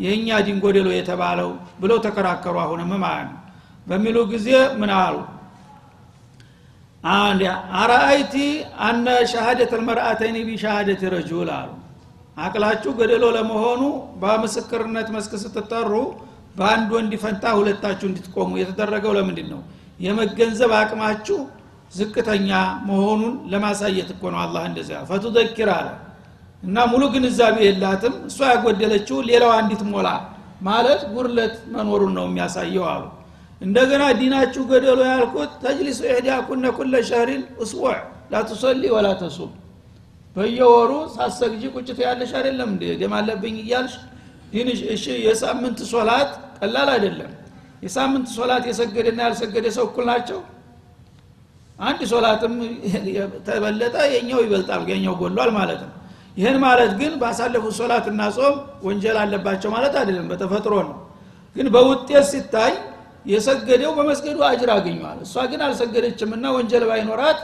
የእኛ 0.00 0.28
ዲን 0.46 0.58
ጎደሎ 0.64 0.88
የተባለው 0.94 1.50
ብለው 1.80 1.98
ተከራከሩ 2.06 2.56
አሁንም 2.64 2.92
ማለት 3.04 3.28
ነው። 3.28 3.38
በሚሉ 3.86 4.16
ጊዜ 4.32 4.48
ምን 4.80 4.90
አሉ? 4.98 5.16
አራአይቲ 7.80 8.34
አነ 8.86 9.06
ሻሃደት 9.32 9.70
ልመርአተይኒ 9.78 10.36
ቢሻሃደት 10.48 11.02
ረጁል 11.14 11.50
አሉ። 11.58 11.70
አቅላችሁ 12.40 12.90
ገደሎ 12.98 13.24
ለመሆኑ 13.36 13.82
በምስክርነት 14.22 15.08
መስክ 15.14 15.32
ስትጠሩ 15.42 15.92
በአንድ 16.56 16.90
ወንድ 16.96 17.12
ፈንታ 17.22 17.44
ሁለታችሁ 17.58 18.06
እንድትቆሙ 18.10 18.50
የተደረገው 18.60 19.12
ለምንድን 19.18 19.48
ነው 19.52 19.60
የመገንዘብ 20.00 20.72
አቅማችሁ 20.78 21.38
ዝቅተኛ 21.92 22.50
መሆኑን 22.88 23.34
ለማሳየት 23.52 24.08
እኮ 24.14 24.22
ነው 24.34 24.40
አላህ 24.44 24.62
እንደዚያ 24.70 24.98
ፈቱዘኪር 25.08 25.70
አለ 25.76 25.88
እና 26.62 26.76
ሙሉ 26.90 27.02
ግንዛቤ 27.14 27.56
የላትም። 27.66 28.14
እሷ 28.28 28.38
ያጎደለችው 28.50 29.18
ሌላዋ 29.28 29.52
እንዲትሞላ 29.62 30.08
ማለት 30.66 31.02
ጉርለት 31.12 31.54
መኖሩን 31.74 32.12
ነው 32.18 32.24
የሚያሳየው 32.28 32.84
አሉ። 32.90 33.04
እንደገና 33.60 34.02
ዲናችሁ 34.18 34.62
ገደሎ 34.70 35.00
ያልኩት 35.10 35.50
ተጅሊሱ 35.62 36.00
ኢህዳኩነ 36.10 36.66
ኩለ 36.76 36.94
ሸህሪን 37.08 37.42
እስቡዕ 37.64 37.94
ላቱሰሊ 38.32 38.82
ወላ 38.94 39.08
ተሱም። 39.20 39.50
በየወሩ 40.36 40.90
ሳሰግጂ 41.14 41.62
ቁጭት 41.74 41.98
ያለሽ 42.04 42.32
አይደለም 42.38 42.68
እንዴ? 42.72 42.82
ደም 43.00 43.14
አለብኝ 43.18 43.56
እያልሽ 43.62 43.94
ዲንሽ 44.52 44.80
እሺ 44.94 45.04
የሳምንት 45.26 45.78
ሶላት 45.92 46.30
ቀላል 46.58 46.88
አይደለም። 46.94 47.32
የሳምንት 47.84 48.28
ሶላት 48.36 48.64
የሰገደና 48.70 49.20
ያልሰገደ 49.26 49.66
ሰው 49.76 49.84
እኩል 49.88 50.04
ናቸው? 50.10 50.40
አንድ 51.78 52.00
ሶላትም 52.12 52.54
ተበለጠ 53.46 53.96
የኛው 54.14 54.40
ይበልጣል 54.44 54.82
የኛው 54.92 55.14
ጎሏል 55.20 55.50
ማለት 55.58 55.80
ነው 55.84 55.92
ይህን 56.36 56.56
ማለት 56.64 56.92
ግን 57.00 57.12
ባሳለፉት 57.20 57.74
ሶላት 57.78 58.06
እና 58.12 58.22
ጾም 58.36 58.56
ወንጀል 58.86 59.16
አለባቸው 59.22 59.70
ማለት 59.76 59.94
አይደለም 60.00 60.26
በተፈጥሮ 60.32 60.74
ነው። 60.86 60.96
ግን 61.56 61.66
በውጤት 61.74 62.24
ሲታይ 62.30 62.72
የሰገደው 63.26 63.90
በመስገዱ 63.96 64.38
አጅር 64.48 64.70
አገኘዋል። 64.74 65.18
እሷ 65.24 65.44
ግን 65.50 65.60
አልሰገደችም 65.66 66.30
እና 66.36 66.46
ወንጀል 66.56 66.84
ባይኖራት 66.90 67.40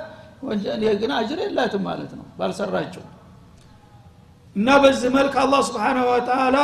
ግን 1.00 1.11
አጅር 1.19 1.38
የላትም 1.45 1.83
ማለት 1.88 2.12
ነው 2.19 2.26
ባልሰራቸው 2.38 3.05
እና 4.57 4.69
በዚህ 4.83 5.11
መልክ 5.16 5.35
አላህ 5.43 5.61
ስብሓነ 5.69 5.99
ወተላ 6.11 6.59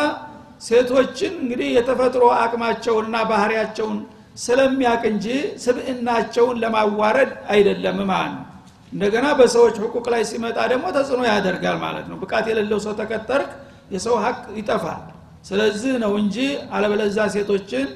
ሴቶችን 0.66 1.32
እንግዲህ 1.42 1.68
የተፈጥሮ 1.76 2.24
አቅማቸውንና 2.38 3.16
ባህሪያቸውን 3.30 3.98
ስለሚያቅ 4.42 5.02
እንጂ 5.10 5.26
ስብዕናቸውን 5.64 6.56
ለማዋረድ 6.62 7.32
አይደለም 7.54 7.98
ማለት 8.10 8.32
ነው 8.36 8.46
እንደገና 8.92 9.26
በሰዎች 9.38 9.76
ህቁቅ 9.82 10.06
ላይ 10.14 10.22
ሲመጣ 10.30 10.58
ደግሞ 10.72 10.86
ተጽዕኖ 10.96 11.20
ያደርጋል 11.30 11.76
ማለት 11.84 12.06
ነው። 12.10 12.16
ብቃት 12.22 12.46
የሌለው 12.50 12.80
ሰው 12.84 12.92
ተቀጠርክ 12.98 13.50
የሰው 13.94 14.16
ሀቅ 14.24 14.40
ይጠፋል። 14.58 15.00
ስለዚህ 15.48 15.92
ነው 16.02 16.12
እንጂ 16.20 16.36
አለበለዛ 16.74 17.18
ሴቶችን 17.34 17.86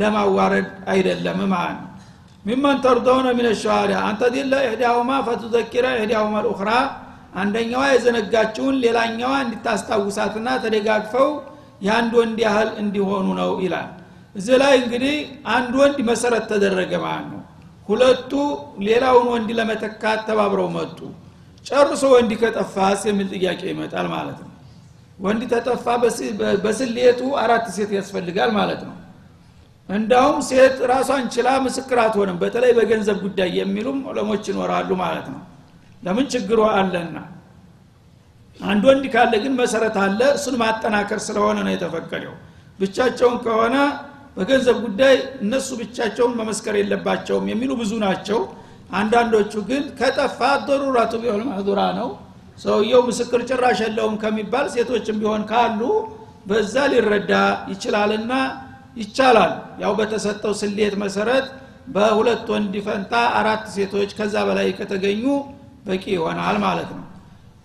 ለማዋረድ 0.00 0.68
አይደለም 0.92 1.40
ማለት 1.52 1.78
ነው። 1.78 1.90
ሚመን 2.44 2.76
ተርደውነ 2.84 3.28
ሚን 3.38 3.46
ሸሃዳ 3.62 3.92
አንተ 4.08 4.22
ዲለ 4.34 4.54
ኢህዳሁማ 4.66 5.10
ፈቱዘኪረ 5.26 5.86
ኢህዳሁማ 5.96 6.34
ልኡኽራ 6.44 6.70
አንደኛዋ 7.40 7.82
የዘነጋችውን 7.90 8.76
ሌላኛዋ 8.84 9.32
እንዲታስታውሳትና 9.44 10.48
ተደጋግፈው 10.64 11.28
የአንድ 11.82 12.12
ወንድ 12.20 12.38
ያህል 12.44 12.68
እንዲሆኑ 12.82 13.26
ነው 13.40 13.50
ይላል። 13.64 13.88
እዚህ 14.36 14.54
ላይ 14.62 14.74
እንግዲህ 14.80 15.16
አንድ 15.56 15.72
ወንድ 15.80 15.98
መሰረት 16.10 16.44
ተደረገ 16.52 16.92
ማለት 17.04 17.26
ነው 17.32 17.42
ሁለቱ 17.88 18.32
ሌላውን 18.86 19.26
ወንድ 19.32 19.48
ለመተካት 19.58 20.20
ተባብረው 20.28 20.68
መጡ። 20.76 20.98
ጨርሶ 21.66 22.02
ወንድ 22.14 22.32
ከጠፋስ 22.40 23.00
የሚል 23.08 23.28
ጥያቄ 23.34 23.60
ይመጣል 23.70 24.06
ማለት 24.14 24.38
ነው። 24.42 24.50
ወንድ 25.18 25.42
ተጠፋ 25.52 25.84
በስሌቱ 26.64 27.20
አራት 27.42 27.66
ሴት 27.76 27.90
ያስፈልጋል 27.98 28.50
ማለት 28.58 28.80
ነው። 28.88 28.96
እንዳውም 29.88 30.38
ሴት 30.48 30.76
ራሷን 30.90 31.24
ችላ 31.34 31.48
ምስክር 31.64 31.98
አትሆንም 32.04 32.36
በተለይ 32.42 32.72
በገንዘብ 32.78 33.18
ጉዳይ 33.26 33.50
የሚሉም 33.58 33.98
ዑለሞች 34.10 34.44
ይኖራሉ 34.50 34.90
ማለት 35.02 35.26
ነው። 35.34 35.40
ለምን 36.02 36.26
ችግሩ 36.32 36.58
አለና? 36.72 37.16
አንድ 38.60 38.82
ወንድ 38.88 39.04
ካለ 39.14 39.32
ግን 39.44 39.54
መሰረት 39.60 39.96
አለ 40.02 40.20
እሱን 40.36 40.54
ማጠናከር 40.62 41.20
ስለሆነ 41.26 41.58
ነው 41.66 41.72
የተፈቀደው። 41.74 42.34
ብቻቸውን 42.78 43.36
ከሆነ 43.44 43.76
በገንዘብ 44.36 44.76
ጉዳይ 44.84 45.14
እነሱ 45.42 45.68
ብቻቸውን 45.80 46.32
መመስከር 46.40 46.74
የለባቸውም 46.78 47.46
የሚሉ 47.50 47.72
ብዙ 47.80 47.92
ናቸው። 48.04 48.40
አንዳንዶቹ 48.96 49.52
ግን 49.68 49.84
ከጠፋ 49.98 50.38
ዶሩራቱ 50.66 51.12
ቢሆን 51.22 51.42
ማህዱራ 51.48 51.80
ነው። 51.98 52.08
ሰውየው 52.58 53.00
ምስክር 53.08 53.40
ጭራሽ 53.48 53.78
የለውም 53.84 54.14
ከሚባል 54.22 54.66
ሴቶችም 54.74 55.16
ቢሆን 55.22 55.42
ካሉ 55.50 55.80
በዛ 56.46 56.74
ሊረዳ 56.92 57.32
ይችላልና 57.72 58.32
ይቻላል። 58.96 59.52
ያው 59.82 59.92
በተሰጠው 59.98 60.52
ስሌት 60.60 60.94
መሰረት 61.02 61.46
በሁለት 61.94 62.46
ወንድ 62.52 62.74
ፈንታ 62.86 63.12
አራት 63.38 63.64
ሴቶች 63.74 64.10
ከዛ 64.18 64.36
በላይ 64.48 64.68
ከተገኙ 64.78 65.24
በቂ 65.86 66.04
ይሆናል 66.14 66.56
ማለት 66.64 66.90
ነው። 66.96 67.04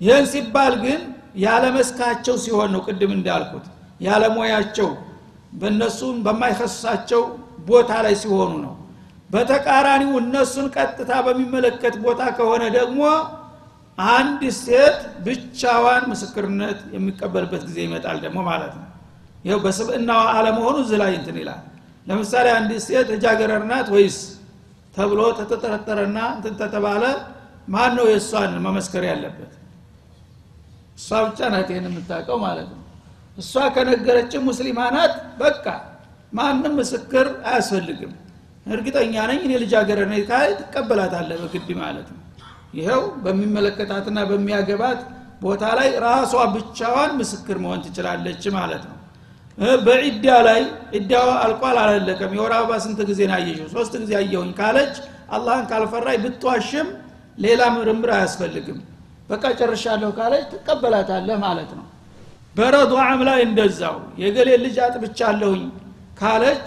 ይህን 0.02 0.26
ሲባል 0.34 0.74
ግን 0.84 1.00
ያለመስካቸው 1.46 2.36
ሲሆን 2.44 2.70
ነው 2.76 2.82
ቅድም 2.88 3.12
እንዳልኩት 3.18 3.66
ያለሞያቸው 4.02 4.90
በእነሱም 5.54 6.18
በማይከሳቸው 6.26 7.24
ቦታ 7.68 7.92
ላይ 8.06 8.16
ሲሆኑ 8.22 8.52
ነው። 8.66 8.74
በተቃራኒው 9.30 10.12
እነሱን 10.22 10.68
ቀጥታ 10.76 11.12
በሚመለከት 11.26 11.96
ቦታ 12.06 12.22
ከሆነ 12.38 12.64
ደግሞ 12.78 13.02
አንድ 13.98 14.42
ሴት 14.60 14.98
ብቻዋን 15.26 16.04
ምስክርነት 16.12 16.80
የሚቀበልበት 16.96 17.64
ጊዜ 17.68 17.78
ይመጣል 17.86 18.18
ደግሞ 18.26 18.40
ማለት 18.50 18.74
ነው። 18.80 18.88
ይኸው 19.46 19.60
በስብዕናዋ 19.66 20.22
አለመሆኑ 20.38 20.76
እዚህ 20.84 20.98
ላይ 21.04 21.12
እንትን 21.20 21.38
ይላል። 21.42 21.62
ለምሳሌ 22.08 22.48
አንድ 22.58 22.72
ሴት 22.86 23.08
ልጃገረድ 23.14 23.64
ናት 23.72 23.88
ወይስ 23.96 24.18
ተብሎ 24.96 25.20
ተተጠረጠረና 25.40 26.20
እንትን 26.36 26.54
ተተባለ 26.62 27.04
ማን 27.68 27.92
ነው 27.98 28.06
የእሷን 28.12 28.54
መመስከር 28.66 29.04
ያለበት? 29.10 29.52
እሷ 30.98 31.10
ብቻ 31.28 31.40
ናት 31.54 31.70
ይህን 31.74 31.86
የምታውቀው 31.90 32.38
ማለት 32.46 32.68
ነው 32.74 32.81
እሷ 33.42 33.54
ከነገረች 33.76 34.34
ሙስሊማ 34.48 34.80
ናት 34.96 35.14
በቃ 35.42 35.66
ማንም 36.34 36.74
ምስክር 36.80 37.28
አያስፈልግም። 37.50 38.12
እርግጠኛ 38.68 39.14
ነኝ 39.30 39.40
እኔ 39.46 39.54
ልጃገረድ 39.64 40.10
ነኝ 40.12 40.22
ትቀበላታለህ 40.62 41.38
በግድ 41.44 41.70
ማለት 41.82 42.08
ነው። 42.14 42.20
ይኸው 42.80 43.02
በሚመለከታትና 43.24 44.20
በሚያገባት 44.30 45.00
ቦታ 45.42 45.64
ላይ 45.78 45.90
ራሷ 46.06 46.34
ብቻዋን 46.56 47.12
ምስክር 47.22 47.58
መሆን 47.64 47.80
ትችላለች 47.86 48.44
ማለት 48.58 48.84
ነው። 48.90 48.98
በዒዳ 49.86 50.26
ላይ 50.48 50.62
ዒዳዋ 50.96 51.30
አልቋል 51.44 51.78
አላለቀም። 51.82 52.32
የወር 52.38 52.54
አበባ 52.58 52.78
ስንት 52.86 53.00
ጊዜ 53.10 53.22
ናየሽው 53.32 53.68
ሶስት 53.76 53.94
ጊዜ 54.04 54.12
አየሁኝ 54.20 54.52
ካለች 54.60 54.94
አላህን 55.36 55.66
ካልፈራይ 55.72 56.18
ብትዋሽም 56.24 56.88
ሌላ 57.38 57.62
ምርምር 57.76 58.12
አያስፈልግም። 58.16 58.80
በቃ 59.30 59.44
ጨርሻለሁ 59.60 60.10
ካለች 60.18 60.46
ትቀበላታለህ 60.54 61.38
ማለት 61.46 61.72
ነው 61.78 61.86
በረዷዓም 62.56 63.22
ላይ 63.28 63.40
እንደዛው 63.48 63.96
የገሌ 64.22 64.50
ልጅ 64.64 64.78
አጥብቻለሁኝ 64.86 65.64
ካለች 66.20 66.66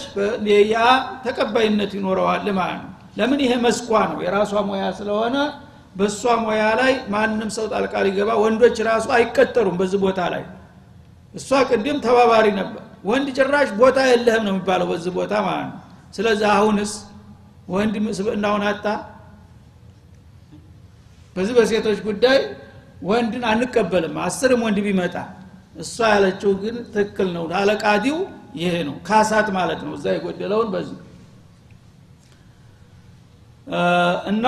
ያ 0.73 0.77
ተቀባይነት 1.25 1.93
ይኖረዋል 1.99 2.47
ማለት 2.59 2.81
ነው። 2.83 2.91
ለምን? 3.19 3.41
ይሄ 3.45 3.53
መስኳ 3.65 3.91
ነው። 4.11 4.19
የራሷ 4.25 4.53
ሙያ 4.69 4.85
ስለሆነ 4.99 5.37
በእሷ 5.99 6.23
ሙያ 6.45 6.63
ላይ 6.81 6.93
ማንም 7.13 7.51
ሰው 7.57 7.67
ጣልቃ 7.73 7.95
ሊገባ 8.07 8.31
ወንዶች 8.43 8.79
ራሱ 8.89 9.07
አይቀጠሩም 9.17 9.77
በዚህ 9.81 9.99
ቦታ 10.05 10.21
ላይ። 10.35 10.43
እሷ 11.35 11.51
ቅድም 11.71 11.99
ተባባሪ 12.07 12.47
ነበር። 12.61 12.81
ወንድ 13.05 13.29
ጭራሽ 13.39 13.69
ቦታ 13.81 13.99
የለህም 14.11 14.43
ነው 14.47 14.53
የሚባለው 14.55 14.87
በዚህ 14.91 15.13
ቦታ 15.19 15.35
ማለት 15.47 15.67
ነው። 15.69 15.79
ስለዚህ 16.17 16.49
አሁንስ 16.55 16.93
ወንድ 17.69 17.95
ስብእናውን 18.19 18.63
አጣ። 18.71 18.87
በዚህ 21.37 21.55
በሴቶች 21.59 21.99
ጉዳይ 22.09 22.39
ወንድን 23.03 23.45
አንቀበልም። 23.51 24.15
አስርም 24.27 24.61
ወንድ 24.67 24.79
ቢመጣ 24.87 25.17
እሷ 25.75 25.97
ያለችው 26.13 26.51
ግን 26.63 26.77
ትክክል 26.89 27.29
ነው። 27.37 27.45
አለቃዲው 27.61 28.19
ይሄ 28.61 28.75
ነው። 28.89 28.97
ካሳት 29.09 29.49
ማለት 29.57 29.81
ነው። 29.87 29.93
እዛ 29.97 30.07
የጎደለውን 30.15 30.69
በዚህ 30.75 30.99
እና 34.31 34.47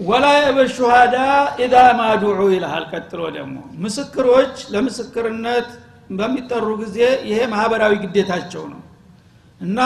ወላ 0.00 0.26
የበሹሃዳ 0.38 1.16
ኢዛ 1.64 1.74
ማዱዑ 1.98 2.40
ይልሃል። 2.54 2.84
ቀጥሎ 2.92 3.20
ደግሞ 3.36 3.56
ምስክሮች 3.84 4.54
ለምስክርነት 4.72 5.68
በሚጠሩ 6.18 6.66
ጊዜ 6.82 6.98
ይሄ 7.28 7.38
ማህበራዊ 7.52 7.92
ግዴታቸው 8.04 8.64
ነው። 8.72 8.80
እና 9.60 9.78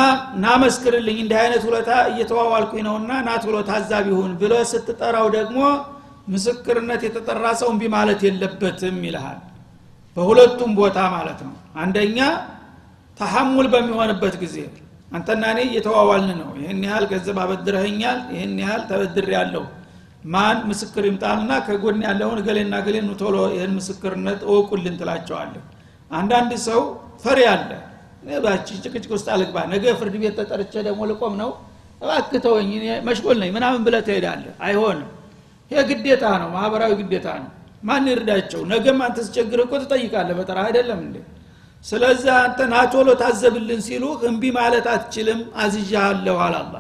ናመስክርልኝ 0.42 1.18
እንዲህ 1.22 1.38
አይነት 1.42 1.62
ውለታ 1.68 1.90
እየተዋዋልኩኝ 2.12 2.82
ነውና 2.86 3.12
ናት 3.26 3.42
ብሎ 3.48 3.56
ታዛቢ 3.68 4.06
ሁን 4.18 4.32
ብለ 4.40 4.52
ስትጠራው 4.70 5.26
ደግሞ 5.36 5.58
ምስክርነት 6.34 7.02
የተጠራ 7.06 7.44
ሰው 7.60 7.68
እምቢ 7.72 7.82
ማለት 7.96 8.20
የለበትም 8.26 8.96
ይልሃል 9.06 9.38
በሁለቱም 10.16 10.70
ቦታ 10.78 10.98
ማለት 11.14 11.40
ነው። 11.46 11.54
አንደኛ 11.82 12.18
ተሐሙል 13.16 13.66
በሚሆንበት 13.72 14.34
ጊዜ 14.42 14.56
አንተና 15.12 15.42
እኔ 15.52 15.60
እየተዋዋልን 15.68 16.38
ነው። 16.40 16.50
ይህን 16.60 16.80
ያህል 16.86 17.04
ገንዘብ 17.10 17.36
አበድረኸኛል 17.42 18.18
ይህን 18.34 18.54
ያህል 18.62 18.82
ተበድር 18.88 19.28
ያለው 19.36 19.64
ማን 20.26 20.58
ምስክር 20.70 21.04
ይምጣልና 21.08 21.52
ከጎን 21.66 21.98
ያለውን 22.06 22.38
ገሌና 22.46 22.74
ገሌን 22.86 23.08
ቶሎ 23.20 23.36
ይህን 23.52 23.72
ምስክርነት 23.78 24.40
እወቁልን 24.48 24.94
ትላቸዋለህ። 25.00 25.62
አንዳንድ 26.10 26.52
ሰው 26.66 26.80
ፈሪ 27.24 27.40
አለ። 27.52 27.70
ባቺ 28.44 28.68
ጭቅጭቅ 28.84 29.10
ውስጥ 29.14 29.26
አልግባ 29.34 29.56
ነገ 29.72 29.84
ፍርድ 29.98 30.14
ቤት 30.22 30.34
ተጠርቼ 30.40 30.72
ደግሞ 30.86 31.00
ልቆም 31.10 31.34
ነው። 31.42 31.50
እባክተወኝ 32.02 32.70
መሽጎል 33.06 33.36
ነኝ 33.42 33.50
ምናምን 33.56 33.80
ብለ 33.86 33.96
ትሄዳለህ። 34.06 34.54
አይሆንም። 34.66 35.10
ይሄ 35.70 35.80
ግዴታ 35.90 36.24
ነው 36.42 36.48
ማህበራዊ 36.56 36.92
ግዴታ 37.00 37.28
ነው 37.42 37.50
ማን 37.82 38.04
ይርዳቸው 38.10 38.60
ነገም 38.70 38.98
አንተ 39.06 39.18
ስቸግር 39.26 39.60
እኮ 39.64 39.72
ትጠይቃለህ። 39.82 40.36
በጠራ 40.38 40.58
አይደለም 40.66 41.00
እንዴ? 41.06 41.16
ስለዚህ 41.84 42.30
አንተ 42.38 42.58
ናቶሎ 42.72 43.08
ታዘብልን 43.20 43.80
ሲሉ 43.86 44.04
እምቢ 44.28 44.42
ማለት 44.58 44.86
አትችልም 44.92 45.40
አዝዣሃለሁ 45.62 46.36
አላላ 46.46 46.74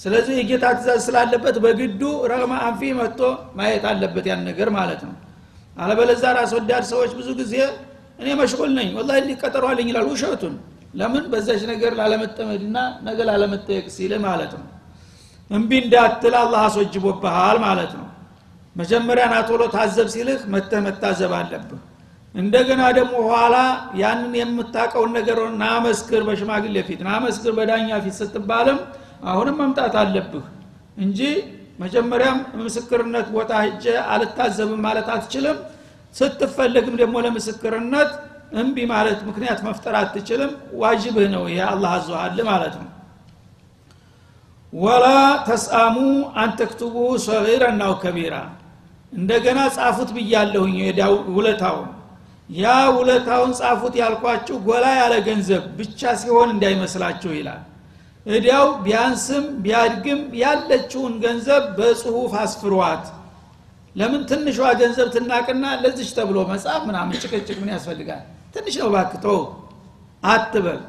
ስለዚህ 0.00 0.34
የጌታ 0.38 0.64
ትእዛዝ 0.76 0.98
ስላለበት 1.06 1.56
በግዱ 1.64 2.00
ረግማ 2.30 2.52
አንፊ 2.66 2.80
መጥቶ 2.98 3.20
ማየት 3.58 3.84
አለበት 3.90 4.24
ያን 4.30 4.42
ነገር 4.48 4.68
ማለት 4.76 5.02
ነው። 5.08 5.14
አለበለዛ 5.76 6.24
ራስ 6.38 6.52
ወዳድ 6.56 6.84
ሰዎች 6.90 7.12
ብዙ 7.18 7.28
ጊዜ 7.40 7.54
እኔ 8.18 8.28
መሽጎል 8.40 8.70
ነኝ 8.78 8.88
ወላ 8.98 9.10
ሊቀጠሯልኝ 9.26 9.88
ይላል 9.90 10.06
ውሸቱን። 10.12 10.54
ለምን? 10.94 11.24
በዛች 11.32 11.62
ነገር 11.70 11.92
ላለመጠመድና 11.98 12.76
ነገ 13.06 13.18
ላለመጠየቅ 13.28 13.86
ሲል 13.96 14.12
ማለት 14.26 14.52
ነው። 14.60 14.66
እምቢ 15.50 15.70
እንዳትል 15.82 16.34
አላህ 16.42 16.60
አስወጅቦብሃል 16.68 17.58
ማለት 17.64 17.92
ነው 17.98 18.06
መጀመሪያ 18.76 19.24
ናቶሎ 19.32 19.62
ታዘብ 19.74 20.08
ሲልህ 20.14 20.40
መተህ 20.52 20.80
መታዘብ 20.86 21.32
አለብህ። 21.38 21.82
እንደገና 22.34 22.82
ደግሞ 22.98 23.14
ኋላ 23.28 23.56
ያንን 24.00 24.32
የምታቀውን 24.40 25.10
ነገር 25.18 25.38
ናመስክር 25.62 26.22
በሽማግሌ 26.26 26.76
ፊት 26.88 27.00
ናመስክር 27.08 27.52
በዳኛ 27.58 27.88
ፊት 28.04 28.16
ስትባልም 28.20 28.78
አሁንም 29.26 29.56
መምጣት 29.62 29.94
አለብህ 30.02 30.44
እንጂ 31.04 31.20
መጀመሪያም 31.78 32.36
ምስክርነት 32.60 33.26
ቦታ 33.34 33.52
ሄጀ 33.64 33.84
አልታዘብም 34.12 34.82
ማለት 34.86 35.08
አትችልም። 35.14 35.56
ስትፈለግም 36.14 36.94
ደግሞ 37.00 37.16
ለምስክርነት 37.24 38.12
እምቢ 38.60 38.76
ማለት 38.92 39.18
ምክንያት 39.28 39.60
መፍጠር 39.66 39.94
አትችልም። 40.00 40.52
ዋጅብህ 40.82 41.26
ነው 41.34 41.44
ይሄ 41.50 41.60
አላህ 41.72 41.90
አዘሃል 41.96 42.38
ማለት 42.50 42.76
ነው። 42.80 42.90
ወላ 44.72 45.06
ተስአሙ 45.48 45.96
አንተክቱቡ 46.42 46.96
ሰጊረን 47.26 47.76
ናው 47.80 47.92
ከቢራ 48.02 48.36
እንደገና 49.12 49.60
ጻፉት 49.76 50.10
ብያለሁኝ 50.16 50.76
ውለታውን። 51.36 51.90
ያ 52.56 52.64
ውለታውን 52.96 53.52
ጻፉት 53.58 53.94
ያልኳችሁ 54.00 54.56
ጎላ 54.66 54.86
ያለ 54.98 55.14
ገንዘብ 55.28 55.62
ብቻ 55.78 56.00
ሲሆን 56.20 56.48
እንዳይመስላችሁ 56.54 57.30
ይላል። 57.38 57.62
እዲያው 58.26 58.66
ቢያንስም 58.84 59.44
ቢያድግም 59.64 60.20
ያለችውን 60.42 61.14
ገንዘብ 61.24 61.64
በጽሁፍ 61.78 62.32
አስፍሯት። 62.42 63.04
ለምን 63.96 64.22
ትንሿ 64.30 64.56
ገንዘብ 64.80 65.08
ትናቅና 65.14 65.66
ለዚች 65.82 66.10
ተብሎ 66.16 66.38
መጽሐፍ 66.50 66.82
ምናምን 66.88 67.20
ጭቅጭቅ 67.22 67.56
ምን 67.62 67.70
ያስፈልጋል? 67.74 68.22
ትንሽ 68.54 68.74
ነው 68.82 68.88
ባክቶ 68.94 69.24
አትበል። 70.22 70.80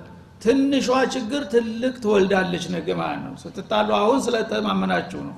ትንሿ 0.41 0.85
ችግር 1.13 1.41
ትልቅ 1.53 1.93
ትወልዳለች 2.03 2.65
ነገ 2.75 2.87
ማለት 2.99 3.21
ነው። 3.25 3.33
ስትጣሉ 3.43 3.89
አሁን 4.01 4.19
ስለተማመናችሁ 4.25 5.19
ነው 5.27 5.35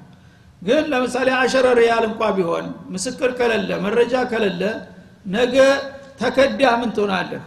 ግን 0.62 0.84
ለምሳሌ 0.92 1.30
አሸረ 1.42 1.68
ሪያል 1.80 2.04
እንኳ 2.10 2.22
ቢሆን 2.38 2.66
ምስክር 2.94 3.32
ከሌለ 3.40 3.70
መረጃ 3.86 4.14
ከሌለ 4.32 4.62
ነገ 5.36 5.56
ተከዳ 6.22 6.62
ምን 6.80 6.90
ትሆናለህ? 6.96 7.42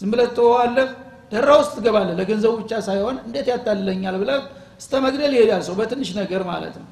ዝም 0.00 0.10
ብለህ 0.12 0.28
ትወዋለህ 0.36 0.88
ደራ 1.32 1.48
ውስጥ 1.60 1.72
ትገባለህ። 1.76 2.14
ለገንዘቡ 2.20 2.52
ብቻ 2.62 2.72
ሳይሆን 2.88 3.16
እንዴት 3.26 3.46
ያታልለኛል 3.52 4.16
ብለህ 4.22 4.40
እስተ 4.80 4.92
መግደል 5.04 5.32
ይሄዳል 5.36 5.62
ሰው 5.68 5.74
በትንሽ 5.80 6.10
ነገር 6.20 6.42
ማለት 6.50 6.74
ነው። 6.80 6.88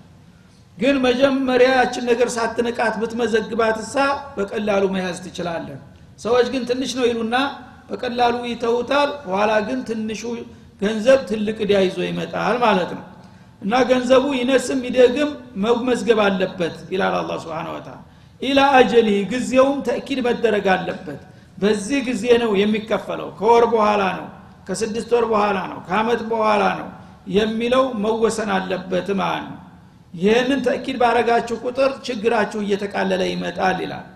ግን 0.78 0.96
መጀመሪያ 1.06 1.68
ያችን 1.78 2.04
ነገር 2.10 2.28
ሳትንቃት 2.34 2.94
ብትመዘግባት 3.00 3.78
እሳ 3.84 3.94
በቀላሉ 4.36 4.84
መያዝ 4.94 5.16
ትችላለህ። 5.24 5.78
ሰዎች 6.18 6.46
ግን 6.54 6.62
ትንሽ 6.70 6.90
ነው 6.98 7.06
ይሉና 7.10 7.36
በቀላሉ 7.90 8.34
ይተውታል። 8.52 9.10
ኋላ 9.30 9.52
ግን 9.68 9.78
ትንሹ 9.88 10.22
ገንዘብ 10.82 11.20
ትልቅ 11.30 11.56
እዳ 11.64 11.72
ይዞ 11.86 11.98
ይመጣል 12.08 12.56
ማለት 12.64 12.90
ነው 12.96 13.04
እና 13.62 13.74
ገንዘቡ 13.88 14.24
ይነስም 14.38 14.80
ይደግም 14.88 15.30
መመዝገብ 15.62 16.18
አለበት 16.26 16.76
ይላል 16.92 17.14
አላ 17.20 17.30
ስብን 17.42 17.68
ወተላ 17.74 17.96
ኢላ 18.40 18.60
አጀሊ 18.78 19.08
ጊዜውም 19.30 19.78
ተእኪድ 19.86 20.18
መደረግ 20.26 20.66
አለበት። 20.74 21.20
በዚህ 21.58 22.00
ጊዜ 22.08 22.24
ነው 22.42 22.50
የሚከፈለው። 22.60 23.30
ከወር 23.38 23.64
በኋላ 23.72 24.02
ነው 24.18 24.26
ከስድስት 24.68 25.10
ወር 25.16 25.24
በኋላ 25.32 25.58
ነው 25.70 25.78
ከአመት 25.88 26.20
በኋላ 26.30 26.62
ነው 26.80 26.88
የሚለው 27.36 27.84
መወሰን 28.04 28.50
አለበት 28.56 29.08
ማለት 29.20 29.46
ነው። 29.48 29.58
ይህንን 30.14 30.60
ተእኪድ 30.66 30.96
ባረጋችሁ 31.02 31.56
ቁጥር 31.64 31.90
ችግራችሁ 32.06 32.60
እየተቃለለ 32.64 33.22
ይመጣል 33.32 33.78
ይላል። 33.84 34.06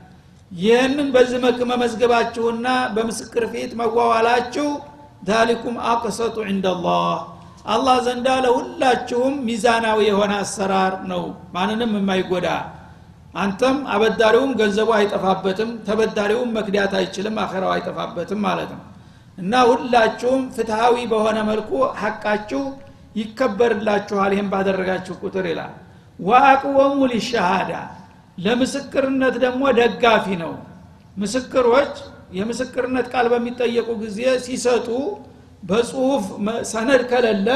ይህንን 0.52 1.08
በዚህ 1.14 1.38
መልክ 1.44 1.60
መመዝገባችሁና 1.70 2.66
በምስክር 2.94 3.44
ፊት 3.52 3.72
መዋዋላችሁ 3.80 4.68
ዛሊኩም 5.28 5.76
አቅሰጡ 5.90 6.36
ዕንደላህ 6.48 7.12
አላህ 7.64 7.96
ዘንዳ 8.04 8.28
ለሁላችሁም 8.44 9.34
ሚዛናዊ 9.46 9.98
የሆነ 10.08 10.32
አሰራር 10.42 10.94
ነው። 11.10 11.24
ማንንም 11.54 11.92
የማይጎዳ 11.98 12.48
አንተም 13.34 13.76
አበዳሪውም 13.92 14.50
ገንዘቡ 14.60 14.88
አይጠፋበትም 14.96 15.70
ተበዳሪውም 15.86 16.50
መክዳት 16.56 16.92
አይችልም 16.98 17.36
አኸራው 17.44 17.70
አይጠፋበትም 17.74 18.40
ማለት 18.46 18.70
ነው። 18.74 18.82
እና 19.38 19.52
ሁላችሁም 19.68 20.42
ፍትሃዊ 20.56 20.96
በሆነ 21.12 21.38
መልኩ 21.50 21.70
ሐቃችሁ 22.02 22.62
ይከበርላችኋል። 23.16 24.32
ይህም 24.34 24.48
ባደረጋችሁ 24.52 25.14
ቁጥር 25.22 25.46
ይላል። 25.52 25.72
ወአቅወሙ 26.18 26.98
ሊሸሃዳ 27.12 27.72
ለምስክርነት 28.38 29.34
ደግሞ 29.44 29.62
ደጋፊ 29.78 30.26
ነው። 30.42 30.52
ምስክሮች 31.16 31.94
የምስክርነት 32.32 33.06
ቃል 33.12 33.26
በሚጠየቁ 33.32 33.88
ጊዜ 34.02 34.18
ሲሰጡ 34.44 34.88
በጽሁፍ 35.62 36.24
ሰነድ 36.70 37.02
ከሌለ 37.10 37.48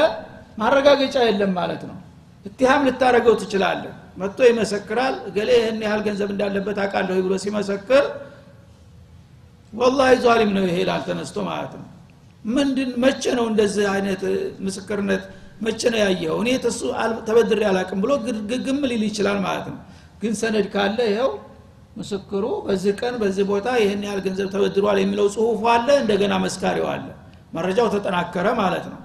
ማረጋገጫ 0.57 1.15
የለም 1.27 1.51
ማለት 1.57 1.81
ነው። 1.89 1.97
እትሃም 2.45 2.81
ልታደረገው 2.87 3.35
ትችላለህ። 3.41 3.91
መጥቶ 4.17 4.39
ይመሰክራል። 4.49 5.15
እገሌ 5.29 5.49
ይህን 5.59 5.79
ያህል 5.85 6.01
ገንዘብ 6.07 6.29
እንዳለበት 6.33 6.77
አውቃለሁ 6.83 7.17
ብሎ 7.25 7.33
ሲመሰክር 7.43 8.05
ወላሂ 9.73 10.11
ዛሊም 10.23 10.51
ነው 10.57 10.63
ይሄ 10.65 10.77
ይላል 10.81 11.01
ተነስቶ 11.07 11.37
ማለት 11.49 11.73
ነው። 11.79 11.87
ምንድን 12.45 12.89
መቼ 13.03 13.23
ነው 13.39 13.45
እንደዚህ 13.51 13.85
አይነት 13.93 14.21
ምስክርነት? 14.65 15.23
መቼ 15.61 15.81
ነው 15.93 15.99
ያየኸው? 16.03 16.37
እኔ 16.43 16.49
ተሱ 16.65 16.79
ተበድሬ 17.27 17.61
አላቅም 17.69 17.99
ብሎ 18.03 18.11
ግግም 18.51 18.79
ሊል 18.89 19.03
ይችላል 19.09 19.37
ማለት 19.45 19.67
ነው። 19.71 19.77
ግን 20.21 20.33
ሰነድ 20.41 20.67
ካለ 20.73 20.97
ይኸው 21.11 21.31
ምስክሩ 21.97 22.45
በዚህ 22.65 22.91
ቀን 22.99 23.13
በዚህ 23.21 23.45
ቦታ 23.51 23.67
ይህን 23.81 24.01
ያህል 24.07 24.19
ገንዘብ 24.25 24.47
ተበድሯል 24.53 24.97
የሚለው 25.01 25.27
ጽሁፉ 25.35 25.61
አለ 25.73 25.87
እንደገና 26.01 26.33
መስካሪው 26.43 26.87
አለ 26.93 27.05
መረጃው 27.53 27.87
ተጠናከረ 27.93 28.47
ማለት 28.59 28.85
ነው። 28.91 28.99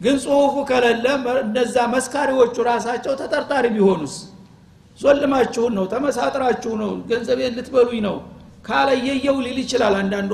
ግን 0.00 0.16
ጽሁፉ 0.24 0.54
ከሌለ 0.70 1.06
እነዛ 1.42 1.76
መስካሪዎቹ 1.94 2.56
ራሳቸው 2.68 3.12
ተጠርጣሪ 3.20 3.64
ቢሆኑስ? 3.76 4.14
ዞልማችሁን 4.98 5.72
ነው? 5.78 5.84
ተመሳጥራችሁ 5.92 6.72
ነው? 6.82 6.90
ገንዘቤን 7.10 7.54
ልትበሉኝ 7.58 8.00
ነው? 8.06 8.16
ካለ 8.64 8.88
የየው 9.06 9.36
ሊል 9.44 9.58
ይችላል። 9.62 9.94
አንዳንዱ 10.00 10.32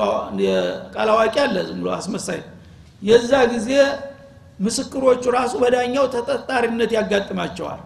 ቃል 0.95 1.09
አዋቂ 1.15 1.37
አለ 1.45 1.57
ዝም 1.69 1.79
ብሎ 1.83 1.89
አስመሳይ። 1.99 2.41
የዛ 3.03 3.33
ጊዜ 3.53 3.71
ምስክሮቹ 4.59 5.25
ራሱ 5.37 5.53
በዳኛው 5.63 6.05
ተጠርጣሪነት 6.15 6.91
ያጋጥማቸዋል። 6.97 7.81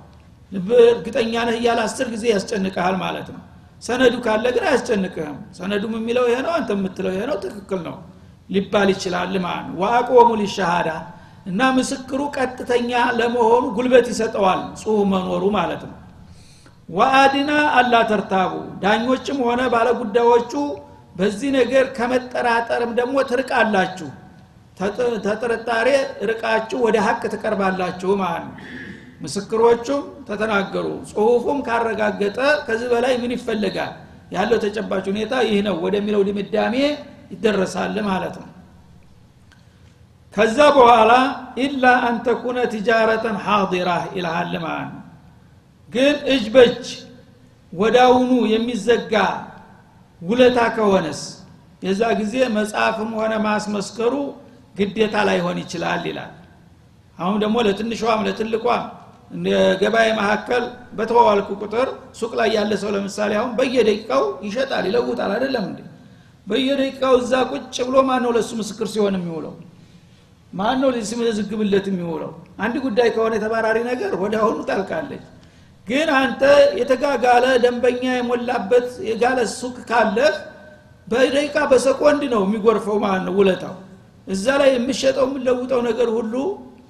እርግጠኛ 0.87 1.35
ነህ 1.49 1.57
እያለ 1.61 1.81
አስር 1.87 2.07
ጊዜ 2.15 2.25
ያስጨንቀሃል 2.35 2.97
ማለት 3.03 3.29
ነው። 3.35 3.43
ሰነዱ 3.83 4.15
ካለ 4.25 4.45
ግን 4.55 4.65
አያስጨንቅህም። 4.69 5.37
ሰነዱም 5.59 5.93
የሚለው 5.99 6.25
ይሄ 6.31 6.39
ነው 6.47 6.53
አንተ 6.59 6.71
የምትለው 6.77 7.13
ይሄ 7.17 7.23
ነው 7.31 7.37
ትክክል 7.45 7.81
ነው 7.89 7.97
ሊባል 8.49 8.89
ይችላል 8.95 9.33
ማለት 9.45 9.65
ነው። 9.69 9.77
ወአቆሙ 9.83 10.29
ሊሻሃዳ 10.41 10.89
እና 11.47 11.61
ምስክሩ 11.77 12.21
ቀጥተኛ 12.37 12.91
ለመሆኑ 13.19 13.65
ጉልበት 13.77 14.07
ይሰጠዋል 14.13 14.61
ጽሁፍ 14.81 15.01
መኖሩ 15.13 15.45
ማለት 15.57 15.83
ነው። 15.89 15.95
ወአድና 16.89 17.51
አላ 17.79 17.95
ተርታቡ 18.11 18.53
ዳኞችም 18.83 19.39
ሆነ 19.47 19.61
ባለጉዳዮቹ 19.75 20.53
በዚህ 21.17 21.51
ነገር 21.59 21.85
ከመጠራጠርም 21.97 22.93
ደግሞ 22.99 23.17
ትርቃላችሁ። 23.31 24.09
ተጥርጣሬ 25.27 25.89
ርቃችሁ 26.31 26.79
ወደ 26.87 26.97
ሀቅ 27.07 27.23
ትቀርባላችሁ 27.33 28.11
ማለት 28.21 28.45
ነው። 28.49 28.55
ምስክሮቹም 29.23 30.03
ተተናገሩ 30.29 30.87
ጽሁፉም 31.11 31.59
ካረጋገጠ 31.67 32.37
ከዚህ 32.67 32.89
በላይ 32.93 33.15
ምን 33.23 33.33
ይፈለጋል? 33.37 33.93
ያለው 34.33 34.59
ተጨባጭ 34.65 35.05
ሁኔታ 35.11 35.35
ይህ 35.49 35.59
ነው 35.67 35.77
ወደሚለው 35.85 36.23
ድምዳሜ 36.29 36.75
ይደረሳል 37.31 37.97
ማለት 38.09 38.37
ነው። 38.43 38.49
ከዛ 40.35 40.59
በኋላ 40.77 41.13
ኢላ 41.63 41.85
አንተኩነ 42.09 42.59
ትጃረተን 42.73 43.37
ሓዲራ 43.45 43.89
ይልሃል 44.17 44.53
ማለት 44.65 44.91
ነው። 44.93 45.05
ግን 45.91 46.17
እጅ 46.33 46.45
በጅ 46.55 46.85
ወዳውኑ 47.73 48.31
የሚዘጋ 48.53 49.15
ውለታ 50.23 50.59
ከሆነስ 50.77 51.21
የዛ 51.83 52.03
ጊዜ 52.21 52.35
መጽሐፍም 52.57 53.11
ሆነ 53.19 53.33
ማስመስከሩ 53.47 54.15
ግዴታ 54.75 55.17
ላይሆን 55.29 55.59
ይችላል 55.63 56.03
ይላል። 56.11 56.33
አሁን 57.19 57.37
ደግሞ 57.43 57.57
ለትንሿም 57.67 58.21
ለትልቋም 58.27 58.85
ገበያ 59.81 60.11
መካከል 60.19 60.63
በተዋዋልኩ 60.99 61.49
ቁጥር 61.63 61.89
ሱቅ 62.19 62.33
ላይ 62.39 62.49
ያለ 62.57 62.73
ሰው 62.83 62.91
ለምሳሌ 62.95 63.33
አሁን 63.41 63.51
በየደቂቃው 63.59 64.23
ይሸጣል 64.47 64.85
ይለውጣል 64.89 65.31
አይደለም 65.37 65.65
እንዴ 65.71 65.81
በየደቂቃው 66.49 67.15
እዛ 67.21 67.33
ቁጭ 67.53 67.77
ብሎ 67.89 67.97
ማን 68.09 68.23
ነው 68.25 68.31
ለሱ 68.37 68.51
ምስክር 68.61 68.87
ሲሆን 68.93 69.17
የሚውለው? 69.19 69.55
ማን 70.53 70.77
ነው 70.83 70.91
ሲመዘግብለት 71.09 71.87
የሚውለው? 71.91 72.31
አንድ 72.65 72.77
ጉዳይ 72.85 73.09
ከሆነ 73.15 73.33
የተባራሪ 73.39 73.79
ነገር 73.91 74.13
ወደ 74.23 74.35
አሁኑ 74.43 74.59
ታልቃለች። 74.71 75.25
ግን 75.87 76.09
አንተ 76.21 76.43
የተጋጋለ 76.81 77.45
ደንበኛ 77.65 78.03
የሞላበት 78.17 78.89
የጋለ 79.09 79.39
ሱቅ 79.55 79.77
ካለህ 79.91 80.35
በደቂቃ 81.09 81.57
በሰኮንድ 81.71 82.23
ነው 82.35 82.43
የሚጎርፈው 82.47 82.97
ማለት 83.05 83.23
ነው 83.29 83.35
ውለታው። 83.41 83.77
እዛ 84.27 84.47
ላይ 84.61 84.71
የሚሸጠው 84.75 85.27
የምለውጠው 85.29 85.81
ነገር 85.89 86.09
ሁሉ 86.17 86.35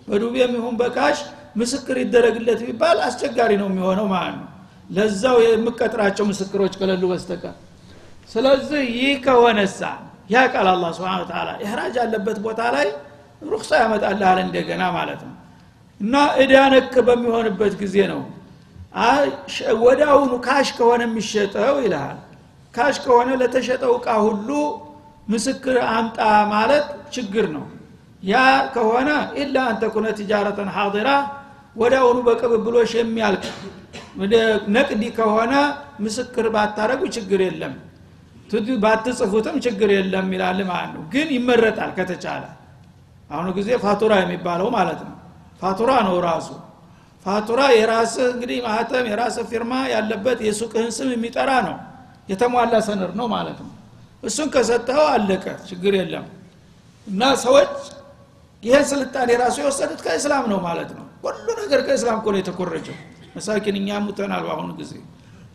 በዱቤ 0.09 0.35
የሚሆን 0.42 0.75
በ 0.81 0.93
cash 0.93 1.18
ምስክር 1.61 1.97
ይደረግለት 2.03 2.61
ቢባል 2.66 2.99
አስቸጋሪ 3.07 3.53
ነው 3.61 3.68
የሚሆነው 3.71 4.07
ማለት 4.14 4.37
ነው 4.40 4.47
ለዛው 4.90 5.37
የምቀጥራቸው 5.44 6.25
ምስክሮች 6.31 6.75
ከሌሉ 6.81 7.05
በስተቀር 7.12 7.55
ስለዚህ 8.29 8.83
ይህ 8.97 9.14
ከሆነሳ 9.25 9.81
ያ 10.31 10.38
ቃል 10.53 10.67
አላ 10.71 10.85
ስብን 10.97 11.23
ተላ 11.31 11.49
ኢህራጅ 11.64 11.95
ያለበት 12.01 12.38
ቦታ 12.47 12.61
ላይ 12.75 12.88
رخصة 13.42 13.70
ያመጣልሃል 13.83 14.38
እንደገና 14.45 14.83
ማለት 14.97 15.21
ነው። 15.29 15.35
እና 16.01 16.14
እዳ 16.43 16.55
ነክ 16.73 16.95
በሚሆንበት 17.07 17.75
ጊዜ 17.83 17.97
ነው። 18.12 18.21
ወደ 19.83 20.01
cash 20.46 20.68
ከሆነ 20.79 21.03
የሚሸጠው 21.09 21.75
ይልሃል። 21.85 22.19
cash 22.74 22.96
ከሆነ 23.05 23.29
ለተሸጠው 23.41 23.93
እቃ 23.99 24.09
ሁሉ 24.27 24.49
ምስክር 25.29 25.77
አምጣ 25.91 26.19
ማለት 26.53 26.87
ችግር 27.14 27.47
ነው። 27.57 27.64
ያ 28.23 28.37
ከሆነ 28.75 29.09
إلا 29.40 29.57
أن 29.70 29.83
تكون 29.83 30.07
تجارة 30.18 30.70
حاضرة 30.77 31.09
ወደ 31.77 31.95
በቅብብሎሽ 32.27 32.93
የሚያልቅ 32.99 33.45
نقدي 34.77 35.03
ከሆነ 35.19 35.53
ምስክር 36.05 36.47
ባታረጉ 36.55 37.03
ችግር 37.17 37.41
የለም 37.47 37.75
ባትጽፉትም 38.82 39.56
ችግር 39.64 39.90
የለም 39.94 40.28
ይላል 40.34 40.61
ማለት 40.70 40.90
ነው። 40.94 41.02
ግን 41.12 41.28
ይመረጣል 41.37 41.90
ከተቻለ። 41.98 42.44
አሁኑ 43.30 43.48
ጊዜ 43.58 43.70
ፋቱራ 43.82 44.12
የሚባለው 44.22 44.68
ማለት 44.76 45.00
ነው። 45.06 45.14
ፋቱራ 45.62 45.90
ነው 46.06 46.16
ራሱ። 46.24 46.48
ፋቱራ 47.26 47.61
የራስህ 47.76 48.26
እንግዲህ 48.34 48.58
ማህተም 48.66 49.06
የራስህ 49.11 49.44
ፊርማ 49.50 49.72
ያለበት 49.94 50.38
የሱቅህን 50.46 50.90
ስም 50.96 51.08
የሚጠራ 51.14 51.50
ነው። 51.66 51.76
የተሟላ 52.28 52.74
ሰነድ 52.87 53.12
ነው 53.20 53.26
ማለት 53.34 53.58
ነው። 53.64 53.72
እሱን 54.22 54.48
ከሰጠኸው 54.54 55.06
አለቀ 55.14 55.44
ችግር 55.68 55.92
የለም። 55.98 56.24
እና 57.06 57.22
ሰዎች 57.44 57.72
ይህን 58.62 58.84
ስልጣኔ 58.90 59.30
ራሱ 59.42 59.56
የወሰዱት 59.62 60.00
ከእስላም 60.06 60.44
ነው 60.52 60.58
ማለት 60.64 60.90
ነው። 60.96 61.04
ሁሉ 61.24 61.46
ነገር 61.62 61.80
ከእስላም 61.87 62.16
እኮ 62.20 62.26
ነው 62.34 62.40
የተኮረጀው። 62.42 62.96
መሳኪን 63.37 63.76
እኛ 63.80 63.98
ሙተናል 64.04 64.42
በአሁኑ 64.46 64.70
ጊዜ 64.80 64.92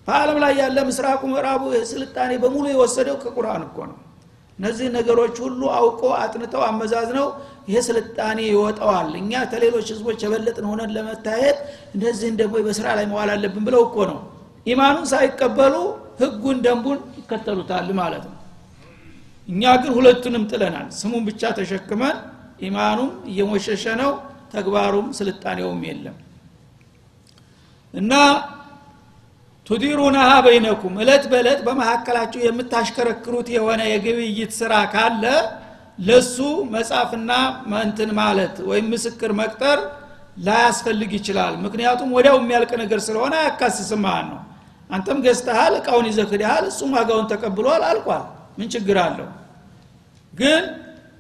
በአለም 0.08 0.38
ላይ 0.44 0.54
ያለ 0.60 0.78
ምስራቁ 0.88 1.22
ምዕራቡ 1.32 1.62
ስልጣኔ 1.92 2.32
በሙሉ 2.42 2.66
የወሰደው 2.72 3.16
ከቁርአን 3.24 3.64
እኮ 3.68 3.78
ነው። 3.90 3.98
እነዚህ 4.60 4.88
ነገሮች 4.96 5.36
ሁሉ 5.44 5.62
አውቆ 5.78 6.02
አጥንተው 6.18 6.62
አመዛዝነው 6.68 7.28
ይሄ 7.68 7.78
ስልጣኔ 7.88 8.40
ይወጣዋል። 8.50 9.10
እኛ 9.22 9.42
ከሌሎች 9.52 9.88
ህዝቦች 9.94 10.20
የበለጥን 10.26 10.66
ሆነን 10.72 10.92
ለመታየት 10.96 11.58
እንደዚህን 11.96 12.36
ደግሞ 12.42 12.56
በስራ 12.68 12.88
ላይ 13.00 13.06
መዋል 13.12 13.30
አለብን 13.36 13.64
ብለው 13.68 13.84
እኮ 13.88 13.98
ነው። 14.12 14.20
ኢማኑን 14.66 15.06
ሳይቀበሉ 15.12 15.76
ህጉን 16.20 16.58
ደንቡን 16.66 17.00
ይከተሉታል 17.20 17.88
ማለት 18.00 18.26
ነው። 18.30 18.38
እኛ 19.48 19.64
ግን 19.82 19.92
ሁለቱንም 19.98 20.44
ጥለናል። 20.52 20.88
ስሙን 21.00 21.24
ብቻ 21.30 21.52
ተሸክመን 21.58 22.18
ኢማኑም 22.62 23.12
እየሞሸሸ 23.32 23.86
ነው 24.02 24.12
ተግባሩም 24.54 25.08
ስልጣኔውም 25.20 25.82
የለም። 25.88 26.18
እና 27.94 28.14
ቱዲሩነሃ 29.68 30.30
በይነኩም 30.46 30.96
እለት 31.04 31.26
በእለት 31.32 31.60
በመካከላችሁ 31.68 32.40
የምታሽከረክሩት 32.44 33.48
የሆነ 33.54 33.82
የግብይት 33.92 34.52
ስራ 34.58 34.74
ካለ 34.94 35.24
ለሱ 36.00 36.38
መጻፍና 36.74 37.32
መንትን 37.74 38.10
ማለት 38.20 38.56
ወይም 38.70 38.88
ምስክር 38.94 39.32
መቅጠር 39.40 39.80
ላያስፈልግ 40.46 41.12
ይችላል። 41.18 41.54
ምክንያቱም 41.66 42.14
ወዲያው 42.16 42.38
የሚያልቅ 42.42 42.72
ነገር 42.84 43.00
ስለሆነ 43.08 43.34
አያካስስም 43.42 44.02
ማለት 44.08 44.28
ነው። 44.32 44.40
አንተም 44.90 45.20
ገዝተሃል 45.26 45.74
እቃውን 45.80 46.08
ይዘክድሃል 46.10 46.66
እሱም 46.72 46.92
ዋጋውን 46.98 47.28
ተቀብሏል 47.32 47.84
አልቋል። 47.90 48.24
ምን 48.58 48.68
ችግር 48.74 48.98
አለው? 49.04 49.28
ግን 50.34 50.64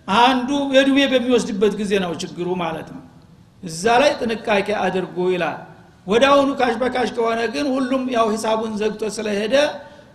አንዱ 0.07 0.49
የዱቤ 0.75 0.99
በሚወስድበት 1.13 1.73
ጊዜ 1.81 1.91
ነው 2.03 2.11
ችግሩ 2.23 2.47
ማለት 2.63 2.87
ነው። 2.95 3.03
እዛ 3.63 3.83
ላይ 4.01 4.11
ጥንቃቄ 4.21 4.67
አድርጉ 4.85 5.17
ይላል 5.33 5.59
ወደ 6.07 6.23
አሁኑ 6.31 6.49
cash 6.59 6.73
በ 6.81 6.90
cash 6.90 7.09
ከሆነ 7.17 7.41
ግን 7.53 7.65
ሁሉም 7.75 8.03
ያው 8.15 8.27
ሂሳቡን 8.33 8.73
ዘግቶ 8.81 9.03
ስለሄደ 9.17 9.55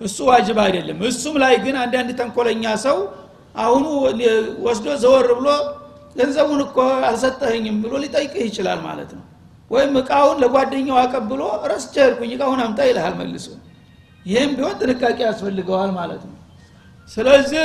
እሱ 0.01 0.17
واجب 0.31 0.59
አይደለም። 0.65 0.99
እሱም 1.09 1.37
ላይ 1.43 1.55
ግን 1.65 1.77
አንዳንድ 1.83 2.11
ተንኮለኛ 2.19 2.65
ሰው 2.85 2.99
አሁኑ 3.57 3.85
ወስዶ 4.67 4.87
ዘወር 5.03 5.29
ብሎ 5.39 5.49
ገንዘቡን 6.17 6.61
እኮ 6.67 6.77
አልሰጠኸኝም 7.09 7.77
ብሎ 7.83 7.93
ሊጠይቅህ 8.05 8.43
ይችላል 8.49 8.81
ማለት 8.87 9.11
ነው። 9.17 9.25
ወይም 9.71 9.95
እቃውን 10.01 10.37
ለጓደኛው 10.43 10.99
አቀብሎ 11.03 11.41
ረስቼ 11.73 11.95
ሄድኩኝ 12.05 12.31
እቃውን 12.37 12.61
አምጣ 12.65 12.79
ይልሃል 12.89 13.15
መልሶ። 13.21 13.47
ይህም 14.27 14.53
ቢሆን 14.57 14.77
ጥንቃቄ 14.81 15.19
ያስፈልገዋል 15.27 15.91
ማለት 15.99 16.23
ነው። 16.29 16.37
ስለዚህ 17.09 17.65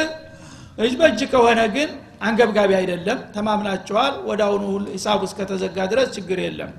እጅ 0.77 0.93
በእጅ 0.99 1.21
ከሆነ 1.33 1.61
ግን 1.75 1.89
አንገብጋቢ 2.21 2.71
አይደለም 2.79 3.19
ተማምናቸዋል 3.35 4.13
ወደ 4.29 4.41
አሁኑ 4.47 4.63
ሂሳቡ 4.93 5.21
እስከተዘጋ 5.29 5.77
ድረስ 5.91 6.09
ችግር 6.17 6.39
የለም 6.45 6.71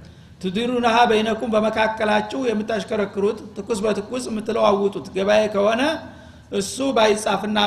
تديرونها 0.45 0.97
بينكم 1.11 1.51
በመካከላችሁ 1.55 2.41
የምታሽከረክሩት 2.49 3.39
ትኩስ 3.57 3.79
በትኩስ 3.85 4.25
የምትለዋውጡት። 4.31 5.07
ገበያ 5.15 5.45
ከሆነ 5.55 5.83
እሱ 6.59 6.77
ባይጻፍና 6.97 7.59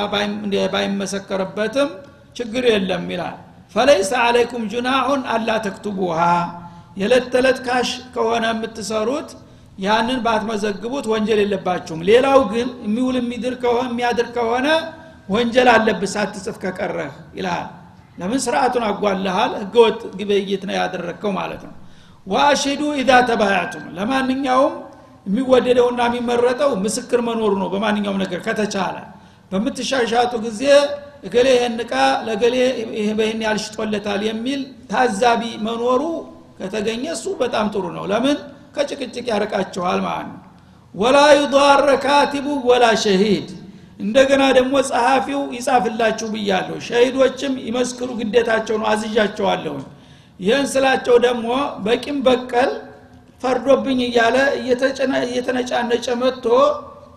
ባይመሰከርበትም 0.74 1.88
ችግር 2.36 2.64
የለም 2.70 3.04
ይላል። 3.12 3.36
فليس 3.74 4.10
عليكم 4.26 4.62
جناح 4.72 5.22
ألا 5.32 5.48
تكتبوها። 5.64 6.20
የዕለት 6.96 7.26
ተዕለት 7.32 7.58
cash 7.66 7.88
ከሆነ 8.14 8.44
የምትሰሩት 8.52 9.30
ያንን 9.78 10.20
ባትመዘግቡት 10.24 11.06
ወንጀል 11.12 11.40
የለባችሁም። 11.42 12.00
ሌላው 12.08 12.40
ግን 12.52 12.68
የሚውል 12.86 13.16
የሚድር 13.20 13.54
የሚያድር 13.84 14.28
ከሆነ 14.36 14.68
ወንጀል 15.28 15.68
አለብህ 15.74 16.10
ሳትጽፍ 16.14 16.56
ከቀረህ 16.62 17.12
ይልሃል 17.38 17.66
ለምን 18.18 18.40
ስርአቱን 18.44 18.84
አጓልሃል 18.86 19.52
ህገወጥ 19.60 20.00
ግብይት 20.18 20.62
ነው 20.68 20.74
ያደረግከው 20.78 21.32
ማለት 21.36 21.62
ነው 21.66 21.74
ዋአሽዱ 22.28 22.82
ኢዛ 23.00 23.10
ተባያቱም። 23.28 23.84
ለማንኛውም 23.98 24.74
የሚወደደውና 25.26 26.00
የሚመረጠው 26.08 26.70
ምስክር 26.84 27.20
መኖሩ 27.28 27.52
ነው 27.62 27.68
በማንኛውም 27.72 28.18
ነገር 28.22 28.40
ከተቻለ። 28.46 28.96
በምትሻሻጡ 29.52 30.32
ጊዜ 30.46 30.62
እገሌ 31.24 31.46
ይህን 31.54 31.76
እቃ 31.84 31.94
ለገሌ 32.26 32.56
በይህን 33.18 33.40
ያልሽጦለታል 33.46 34.20
የሚል 34.28 34.60
ታዛቢ 34.90 35.42
መኖሩ 35.66 36.02
ከተገኘ 36.58 37.04
እሱ 37.14 37.26
በጣም 37.40 37.66
ጥሩ 37.74 37.84
ነው። 37.96 38.04
ለምን? 38.12 38.38
ከጭቅጭቅ 38.76 39.26
ያርቃችኋል 39.32 39.98
ማለት 40.06 40.28
ነው። 40.30 40.38
ወላ 40.94 41.18
ዩዳረ 41.38 41.88
ካቲቡ 42.04 42.46
ወላ 42.68 42.84
ሸሂድ። 43.04 43.48
እንደገና 44.00 44.42
ደግሞ 44.58 44.74
ጸሐፊው 44.88 45.40
ይጻፍላችሁ 45.56 46.28
ብያለሁ። 46.34 46.76
ሸሂዶችም 46.88 47.54
ይመስክሩ 47.66 48.08
ግዴታቸው 48.20 48.76
ነው 48.80 48.86
አዝዣቸዋለሁኝ 48.92 49.84
ይህን 50.40 50.66
ስላቸው 50.72 51.16
ደግሞ 51.24 51.46
በቂም 51.84 52.18
በቀል 52.26 52.70
ፈርዶብኝ 53.42 54.00
እያለ 54.06 54.36
እየተነጫነጨ 55.28 56.06
መጥቶ 56.22 56.46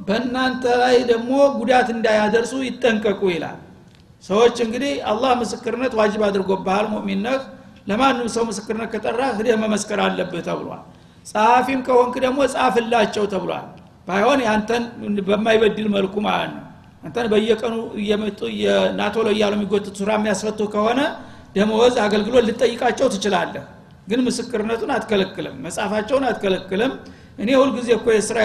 በእናንተ 0.08 0.64
ላይ 0.82 0.96
ደግሞ 1.12 1.32
ጉዳት 1.58 1.90
እንዳያደርሱ 1.96 2.54
ይጠንቀቁ 2.68 3.22
ይላል። 3.34 3.58
ሰዎች 4.24 4.56
እንግዲህ 4.66 4.94
አላህ 5.12 5.32
ምስክርነት 5.42 5.94
ዋጅብ 6.00 6.22
አድርጎብሃል 6.28 6.88
ሙእሚነህ 6.94 7.40
ለማንም 7.88 8.28
ሰው 8.36 8.44
ምስክርነት 8.50 8.90
ከጠራ 8.94 9.22
ህደህ 9.38 9.56
መመስከር 9.64 10.00
አለብህ 10.06 10.44
ተብሏል። 10.48 10.82
ጸሐፊም 11.26 11.80
ከሆንክ 11.88 12.16
ደግሞ 12.26 12.40
ጻፍላቸው 12.54 13.26
ተብሏል። 13.34 13.66
ባይሆን 14.08 14.40
ያንተን 14.46 14.84
በማይበድል 15.28 15.88
መልኩ 15.96 16.16
ማለት 16.28 16.52
ነው። 16.56 16.64
አንተን 17.04 17.28
በየቀኑ 17.32 17.76
እየመጡ 18.02 18.40
ናቶሎ 19.00 19.28
እያሉ 19.36 19.54
የሚጎትት 19.58 19.96
ሱራ 20.00 20.12
የሚያስፈቱ 20.18 20.60
ከሆነ 20.74 21.00
ደመወዝ 21.56 21.96
አገልግሎት 22.04 22.44
ልጠይቃቸው 22.50 23.08
ትችላለህ። 23.14 23.64
ግን 24.08 24.20
ምስክርነቱን 24.28 24.92
አትከለክልም 24.96 25.56
መጻፋቸውን 25.66 26.24
አትከለክልም። 26.30 26.94
እኔ 27.40 27.50
ሁልጊዜ 27.60 27.90
እኮ 27.98 28.08
የስራ 28.16 28.38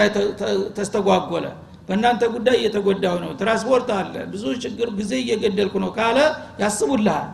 ተስተጓጎለ 0.77 1.45
በእናንተ 1.87 2.23
ጉዳይ 2.33 2.55
እየተጎዳሁ 2.59 3.15
ነው 3.23 3.29
ትራንስፖርት 3.39 3.89
አለ 3.97 4.15
ብዙ 4.31 4.43
ችግር 4.63 4.87
ጊዜ 4.97 5.11
እየገደልኩ 5.23 5.75
ነው 5.83 5.91
ካለ 5.97 6.17
ያስቡልሃል። 6.61 7.27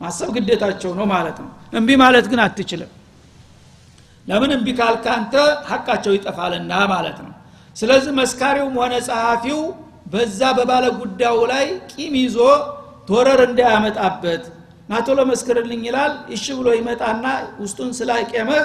ማሰብ 0.00 0.28
ግዴታቸው 0.36 0.90
ነው 0.98 1.06
ማለት 1.12 1.36
ነው። 1.42 1.48
እምቢ 1.72 1.90
ማለት 2.02 2.26
ግን 2.32 2.40
አትችልም። 2.44 2.90
ለምን 4.26 4.50
እምቢ 4.56 4.68
ካልካንተ 4.78 5.34
ሀቃቸው 5.70 6.12
ይጠፋልና 6.16 6.72
ማለት 6.92 7.18
ነው። 7.24 7.32
ስለዚህ 7.76 8.12
መስካሪውም 8.18 8.76
ሆነ 8.80 8.94
ጸሐፊው 9.08 9.60
በዛ 10.12 10.40
በባለ 10.58 10.84
ጉዳዩ 11.00 11.38
ላይ 11.52 11.64
ቂም 11.92 12.14
ይዞ 12.20 12.36
ዶረር 13.08 13.40
እንዳያመጣበት 13.48 14.44
ናቶሎ 14.88 15.20
መስክርልኝ 15.30 15.82
ይላል 15.88 16.12
እሺ 16.34 16.44
ብሎ 16.58 16.68
ይመጣና 16.78 17.24
ውስጡን 17.62 17.90
ስላቄመህ 17.98 18.62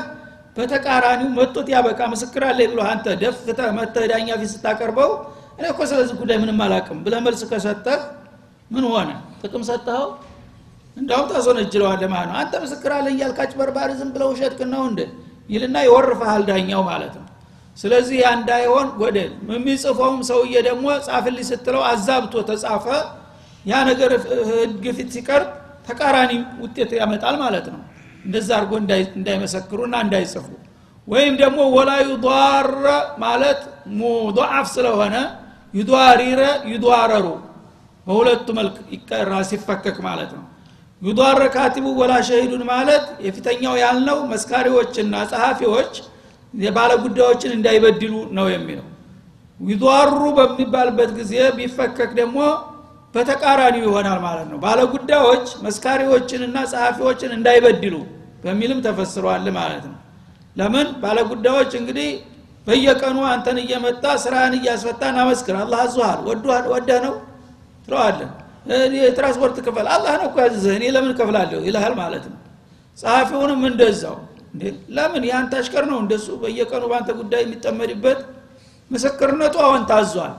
በተቃራኒው 0.57 1.29
መጦት 1.37 1.67
ያበቃ 1.73 2.01
ምስክር 2.13 2.43
አለ 2.49 2.59
ብሎ 2.71 2.79
አንተ 2.91 3.05
ደፍተህ 3.21 3.69
መተህ 3.77 4.05
ዳኛ 4.11 4.27
ፊት 4.41 4.51
ስታቀርበው 4.53 5.11
እኔ 5.57 5.65
እኮ 5.71 5.81
ስለዚህ 5.91 6.15
ጉዳይ 6.21 6.37
ምንም 6.43 6.59
አላቅም 6.65 6.99
ብለ 7.05 7.15
መልስ 7.25 7.41
ከሰጠህ 7.49 7.99
ምን 8.71 8.85
ሆነ? 8.91 9.09
ጥቅም 9.41 9.63
ሰጠኸው? 9.67 10.05
እንዳውም 10.97 11.27
ታዞነጅለዋለ 11.31 12.01
ማለት 12.13 12.27
ነው። 12.29 12.37
አንተ 12.41 12.53
ምስክር 12.63 12.91
አለ 12.95 13.07
እያልካጭ 13.13 13.51
በርባሪ 13.59 13.89
ዝም 13.99 14.09
ብለው 14.15 14.27
ውሸትክን 14.33 14.69
ነው 14.73 14.81
እንደ 14.89 14.99
ይልና 15.49 15.75
ይወርፈሃል 15.85 16.43
ዳኛው 16.49 16.81
ማለት 16.89 17.13
ነው። 17.17 17.25
ስለዚህ 17.77 18.17
ያ 18.21 18.27
እንዳይሆን 18.37 18.87
ጎደል 18.99 19.31
የሚጽፈውም 19.51 20.19
ሰውዬ 20.29 20.55
ደግሞ 20.67 20.85
ጻፍልኝ 21.07 21.45
ስትለው 21.51 21.81
አዛብቶ 21.89 22.33
ተጻፈ። 22.49 22.85
ያ 23.65 23.81
ነገር 23.89 24.11
ህግ 24.51 24.85
ፊት 24.97 25.09
ሲቀርብ 25.15 25.49
ተቃራኒ 25.87 26.31
ውጤት 26.63 26.91
ያመጣል 26.99 27.35
ማለት 27.43 27.65
ነው። 27.73 27.81
እንደዛ 28.25 28.49
አድርጎ 28.57 28.73
እንዳይመሰክሩና 29.17 29.95
እንዳይጽፉ። 30.05 30.47
ወይም 31.07 31.33
ደግሞ 31.41 31.59
ወላ 31.75 31.91
ዩዳረ 32.07 32.83
ማለት 33.23 33.61
ሙضዓፍ 33.99 34.67
ስለሆነ 34.75 35.15
ዩዳሪረ 35.73 36.41
يضارر 36.71 37.25
በሁለቱ 38.07 38.47
መልክ 38.57 38.75
ይቀራ 38.93 39.33
ሲፈከክ 39.49 39.97
ማለት 40.07 40.31
ነው። 40.37 40.43
يضار 41.01 41.41
كاتب 41.55 41.85
ولا 41.99 42.13
شهيد 42.27 42.63
ማለት 42.71 43.05
የፊተኛው 43.25 43.73
ያልነው 43.81 44.19
መስካሪዎችና 44.31 45.15
ጸሐፊዎች 45.31 45.93
የባለ 46.53 46.91
ጉዳዮችን 47.03 47.51
እንዳይበድሉ 47.57 48.13
ነው 48.37 48.47
የሚለው። 48.53 48.87
يضار 49.59 50.21
በሚባልበት 50.37 51.11
ጊዜ 51.19 51.33
ቢፈከክ 51.57 52.11
ደግሞ 52.19 52.37
በተቃራኒው 53.13 53.83
ይሆናል 53.85 54.19
ማለት 54.25 54.47
ነው። 54.51 54.57
ባለ 54.63 54.79
ጉዳዮች 54.93 55.47
መስካሪዎችንና 55.65 56.57
ጸሐፊዎችን 56.71 57.31
እንዳይበድሉ 57.37 57.95
በሚልም 58.43 58.79
ተፈስሯል 58.85 59.45
ማለት 59.57 59.83
ነው። 59.89 59.97
ለምን? 60.55 60.87
ባለ 61.03 61.17
ጉዳዮች 61.31 61.71
እንግዲህ 61.79 62.09
በየቀኑ 62.67 63.17
አንተን 63.31 63.57
እየመጣ 63.63 64.03
ስራህን 64.23 64.53
እያስፈታ 64.59 65.01
ናመስክር 65.17 65.55
አላህ 65.61 65.79
አዙሃል 65.85 66.19
ወደህ 66.73 66.99
ነው? 67.05 67.15
ትለዋለን 67.85 68.31
የትራንስፖርት 68.97 69.57
ክፈል 69.65 69.87
አላህ 69.95 70.13
ነው 70.19 70.27
እኮ 70.29 70.37
እኔ 70.73 70.83
ለምን 70.95 71.13
ከፍላለሁ 71.19 71.59
ይልሃል 71.67 71.93
ማለት 71.99 72.25
ነው። 72.31 72.39
ጸሐፊውንም 72.97 73.61
እንደዛው። 73.71 74.17
ለምን? 74.95 75.23
የአንተ 75.29 75.53
አሽከር 75.59 75.85
ነው። 75.91 75.97
እንደሱ 76.03 76.27
በየቀኑ 76.41 76.83
በአንተ 76.91 77.09
ጉዳይ 77.19 77.41
የሚጠመድበት 77.45 78.19
ምስክርነቱ 78.91 79.55
አሁን 79.65 79.83
ታዟል 79.89 80.33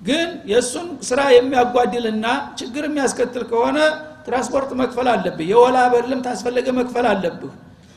ግን 0.00 0.28
የእሱን 0.50 0.88
ስራ 1.08 1.20
የሚያጓድልና 1.34 2.26
ችግር 2.60 2.84
የሚያስከትል 2.88 3.44
ከሆነ 3.50 3.78
ትራንስፖርት 4.26 4.70
መክፈል 4.80 5.08
አለብህ። 5.12 5.46
የወላ 5.50 5.78
በርልም 5.92 6.20
ታስፈለገ 6.26 6.68
መክፈል 6.78 7.06
አለብህ 7.10 7.52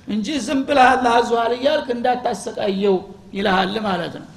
እንጂ 0.08 0.28
ዝም 0.46 0.62
ብለህ 0.68 0.88
አላህ 0.94 1.14
አዙሃል 1.20 1.54
እያልክ 1.58 1.88
እንዳታሰቃየው 1.96 2.98
ይልሃል 3.38 3.76
ማለት 3.88 4.14
ነው። 4.22 4.28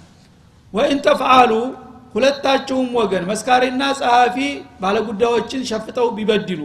ወይን 0.72 0.98
ተፍአሉ 1.06 1.52
ሁለታችሁም 2.14 2.88
ወገን 2.98 3.24
መስካሪና 3.30 3.82
ጸሐፊ 3.98 4.36
ባለጉዳዮችን 4.82 5.62
ሸፍተው 5.70 6.06
ቢበድሉ 6.16 6.60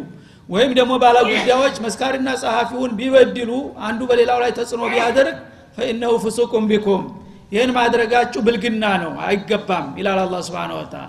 ወይም 0.49 0.71
ደግሞ 0.77 0.93
ባለጉዳዮች 1.03 1.75
መስካሪና 1.85 2.29
ጸሐፊውን 2.41 2.91
ቢበድሉ 2.99 3.51
አንዱ 3.87 4.01
በሌላው 4.09 4.39
ላይ 4.43 4.51
ተጽዕኖ 4.57 4.83
ቢያደርግ 4.93 5.35
ፈኢነሁ 5.77 6.13
ፍሱቁም 6.23 6.65
ቢኩም 6.71 7.03
ይህን 7.51 7.71
ማድረጋችሁ 7.77 8.41
ብልግና 8.45 8.85
ነው 9.01 9.13
አይገባም 9.25 9.87
ይላል 9.99 10.19
አላ 10.23 10.35
ስብን 10.47 10.71
ወተላ 10.77 11.03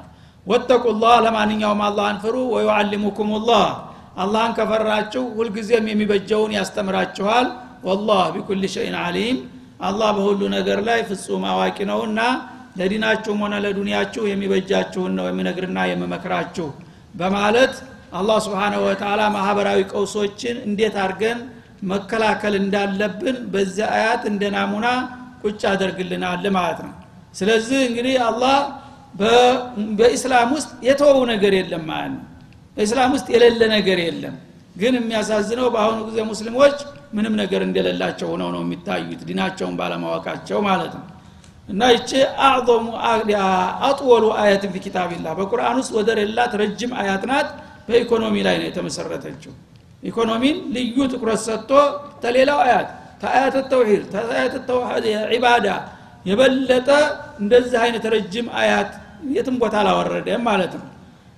ወተቁላህ 0.47 1.15
ለማንኛውም 1.25 1.83
አላህን 1.89 2.17
ፍሩ 2.23 2.37
ወዩዓሊሙኩም 2.55 3.31
ላህ። 3.49 3.67
አላህን 4.23 4.53
ከፈራችሁ 4.57 5.23
ሁልጊዜም 5.37 5.87
የሚበጀውን 5.91 6.55
ያስተምራችኋል። 6.57 7.47
ወላህ 7.87 8.23
ቢኩል 8.35 8.65
ሸይን 8.75 8.97
አሊም 9.03 9.37
አላህ 9.83 10.09
በሁሉ 10.17 10.41
ነገር 10.57 10.79
ላይ 10.89 11.01
ፍጹም 11.09 11.45
አዋቂ 11.53 11.79
ነውና 11.91 12.21
ለዲናችሁም 12.79 13.41
ሆነ 13.45 13.55
ለዱንያችሁ 13.65 14.23
የሚበጃችሁን 14.29 15.13
ነው 15.19 15.25
የሚነግርና 15.29 15.79
የምመክራችሁ 15.91 16.69
በማለት 17.15 17.75
አላህ 18.13 18.39
ስብሓንሁ 18.47 18.81
ወተላ 18.87 19.21
ማህበራዊ 19.35 19.81
ቀውሶችን 19.93 20.57
እንዴት 20.69 20.95
አድርገን 21.03 21.39
መከላከል 21.93 22.55
እንዳለብን 22.61 23.37
በዚህ 23.53 23.87
አያት 23.95 24.23
እንደ 24.31 24.43
ናሙና 24.57 24.87
ቁጭ 25.43 25.63
አደርግልናል 25.71 26.45
ማለት 26.57 26.81
ነው። 26.87 26.95
ስለዚህ 27.35 27.81
እንግዲህ 27.89 28.15
አላህ 28.29 28.57
በኢስላም 29.99 30.51
ውስጥ 30.57 30.71
የተወው 30.89 31.23
ነገር 31.33 31.53
የለም 31.59 31.85
ማለት 31.91 32.13
ነው። 32.15 32.25
በኢስላም 32.77 33.11
ውስጥ 33.17 33.27
የሌለ 33.35 33.63
ነገር 33.75 33.99
የለም። 34.05 34.35
ግን 34.77 34.95
የሚያሳዝነው 34.99 35.67
በአሁኑ 35.75 35.99
ጊዜ 36.09 36.19
ሙስሊሞች 36.29 36.77
ምንም 37.15 37.35
ነገር 37.41 37.63
እንደሌላቸው 37.67 38.29
ሆነው 38.33 38.49
ነው 38.55 38.63
የሚታዩት 38.65 39.21
ዲናቸውን 39.29 39.75
ባለማወቃቸው 39.81 40.59
ማለት 40.69 40.93
ነው። 40.99 41.07
እና 41.69 41.83
ይቺ 41.95 42.11
አዕظሙ 42.47 42.87
አጥወሉ 43.89 44.25
አያትን 44.43 44.71
ፊ 44.75 44.81
ኪታቢላህ 44.87 45.33
በቁርአን 45.39 45.77
ውስጥ 45.81 45.93
ወደር 45.99 46.19
የላት 46.23 46.55
ረጅም 46.63 46.93
አያት 47.01 47.25
ናት። 47.31 47.51
በኢኮኖሚ 47.89 48.35
ላይ 48.47 48.57
ነው 48.61 48.67
የተመሰረተችው። 48.69 49.53
ኢኮኖሚን 50.03 50.57
ልዩ 50.75 50.97
ትኩረት 51.13 51.41
ሰጥቶ 51.47 51.71
ተሌላው 52.23 52.59
አያት 52.65 52.89
ተአያት 53.23 53.57
ተውሂድ 53.73 54.03
ተአያት 54.15 54.55
ዒባዳ 55.35 55.67
የበለጠ 56.27 56.89
እንደዚህ 57.43 57.79
አይነት 57.85 58.05
ረጅም 58.15 58.49
አያት 58.61 58.91
የትም 59.33 59.57
ቦታ 59.63 59.75
አላወረደም 59.83 60.43
ማለት 60.49 60.73
ነው። 60.79 60.87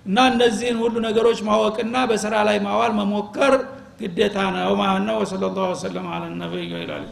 እና 0.07 0.19
እነዚህን 0.31 0.77
ሁሉ 0.83 0.95
ነገሮች 1.07 1.39
ማወቅና 1.47 1.97
በስራ 2.11 2.35
ላይ 2.49 2.57
ማዋል 2.67 2.93
መሞከር 2.99 3.55
ግዴታ 4.01 4.37
ነው 4.57 4.73
ማለት 4.81 5.03
ነው። 5.09 5.17
ወሰለ 5.23 5.43
ላሁ 5.57 5.67
ወሰለም 5.73 6.07
አለ 6.15 6.25
ነቢይ 6.43 6.67
ይላል 6.75 7.05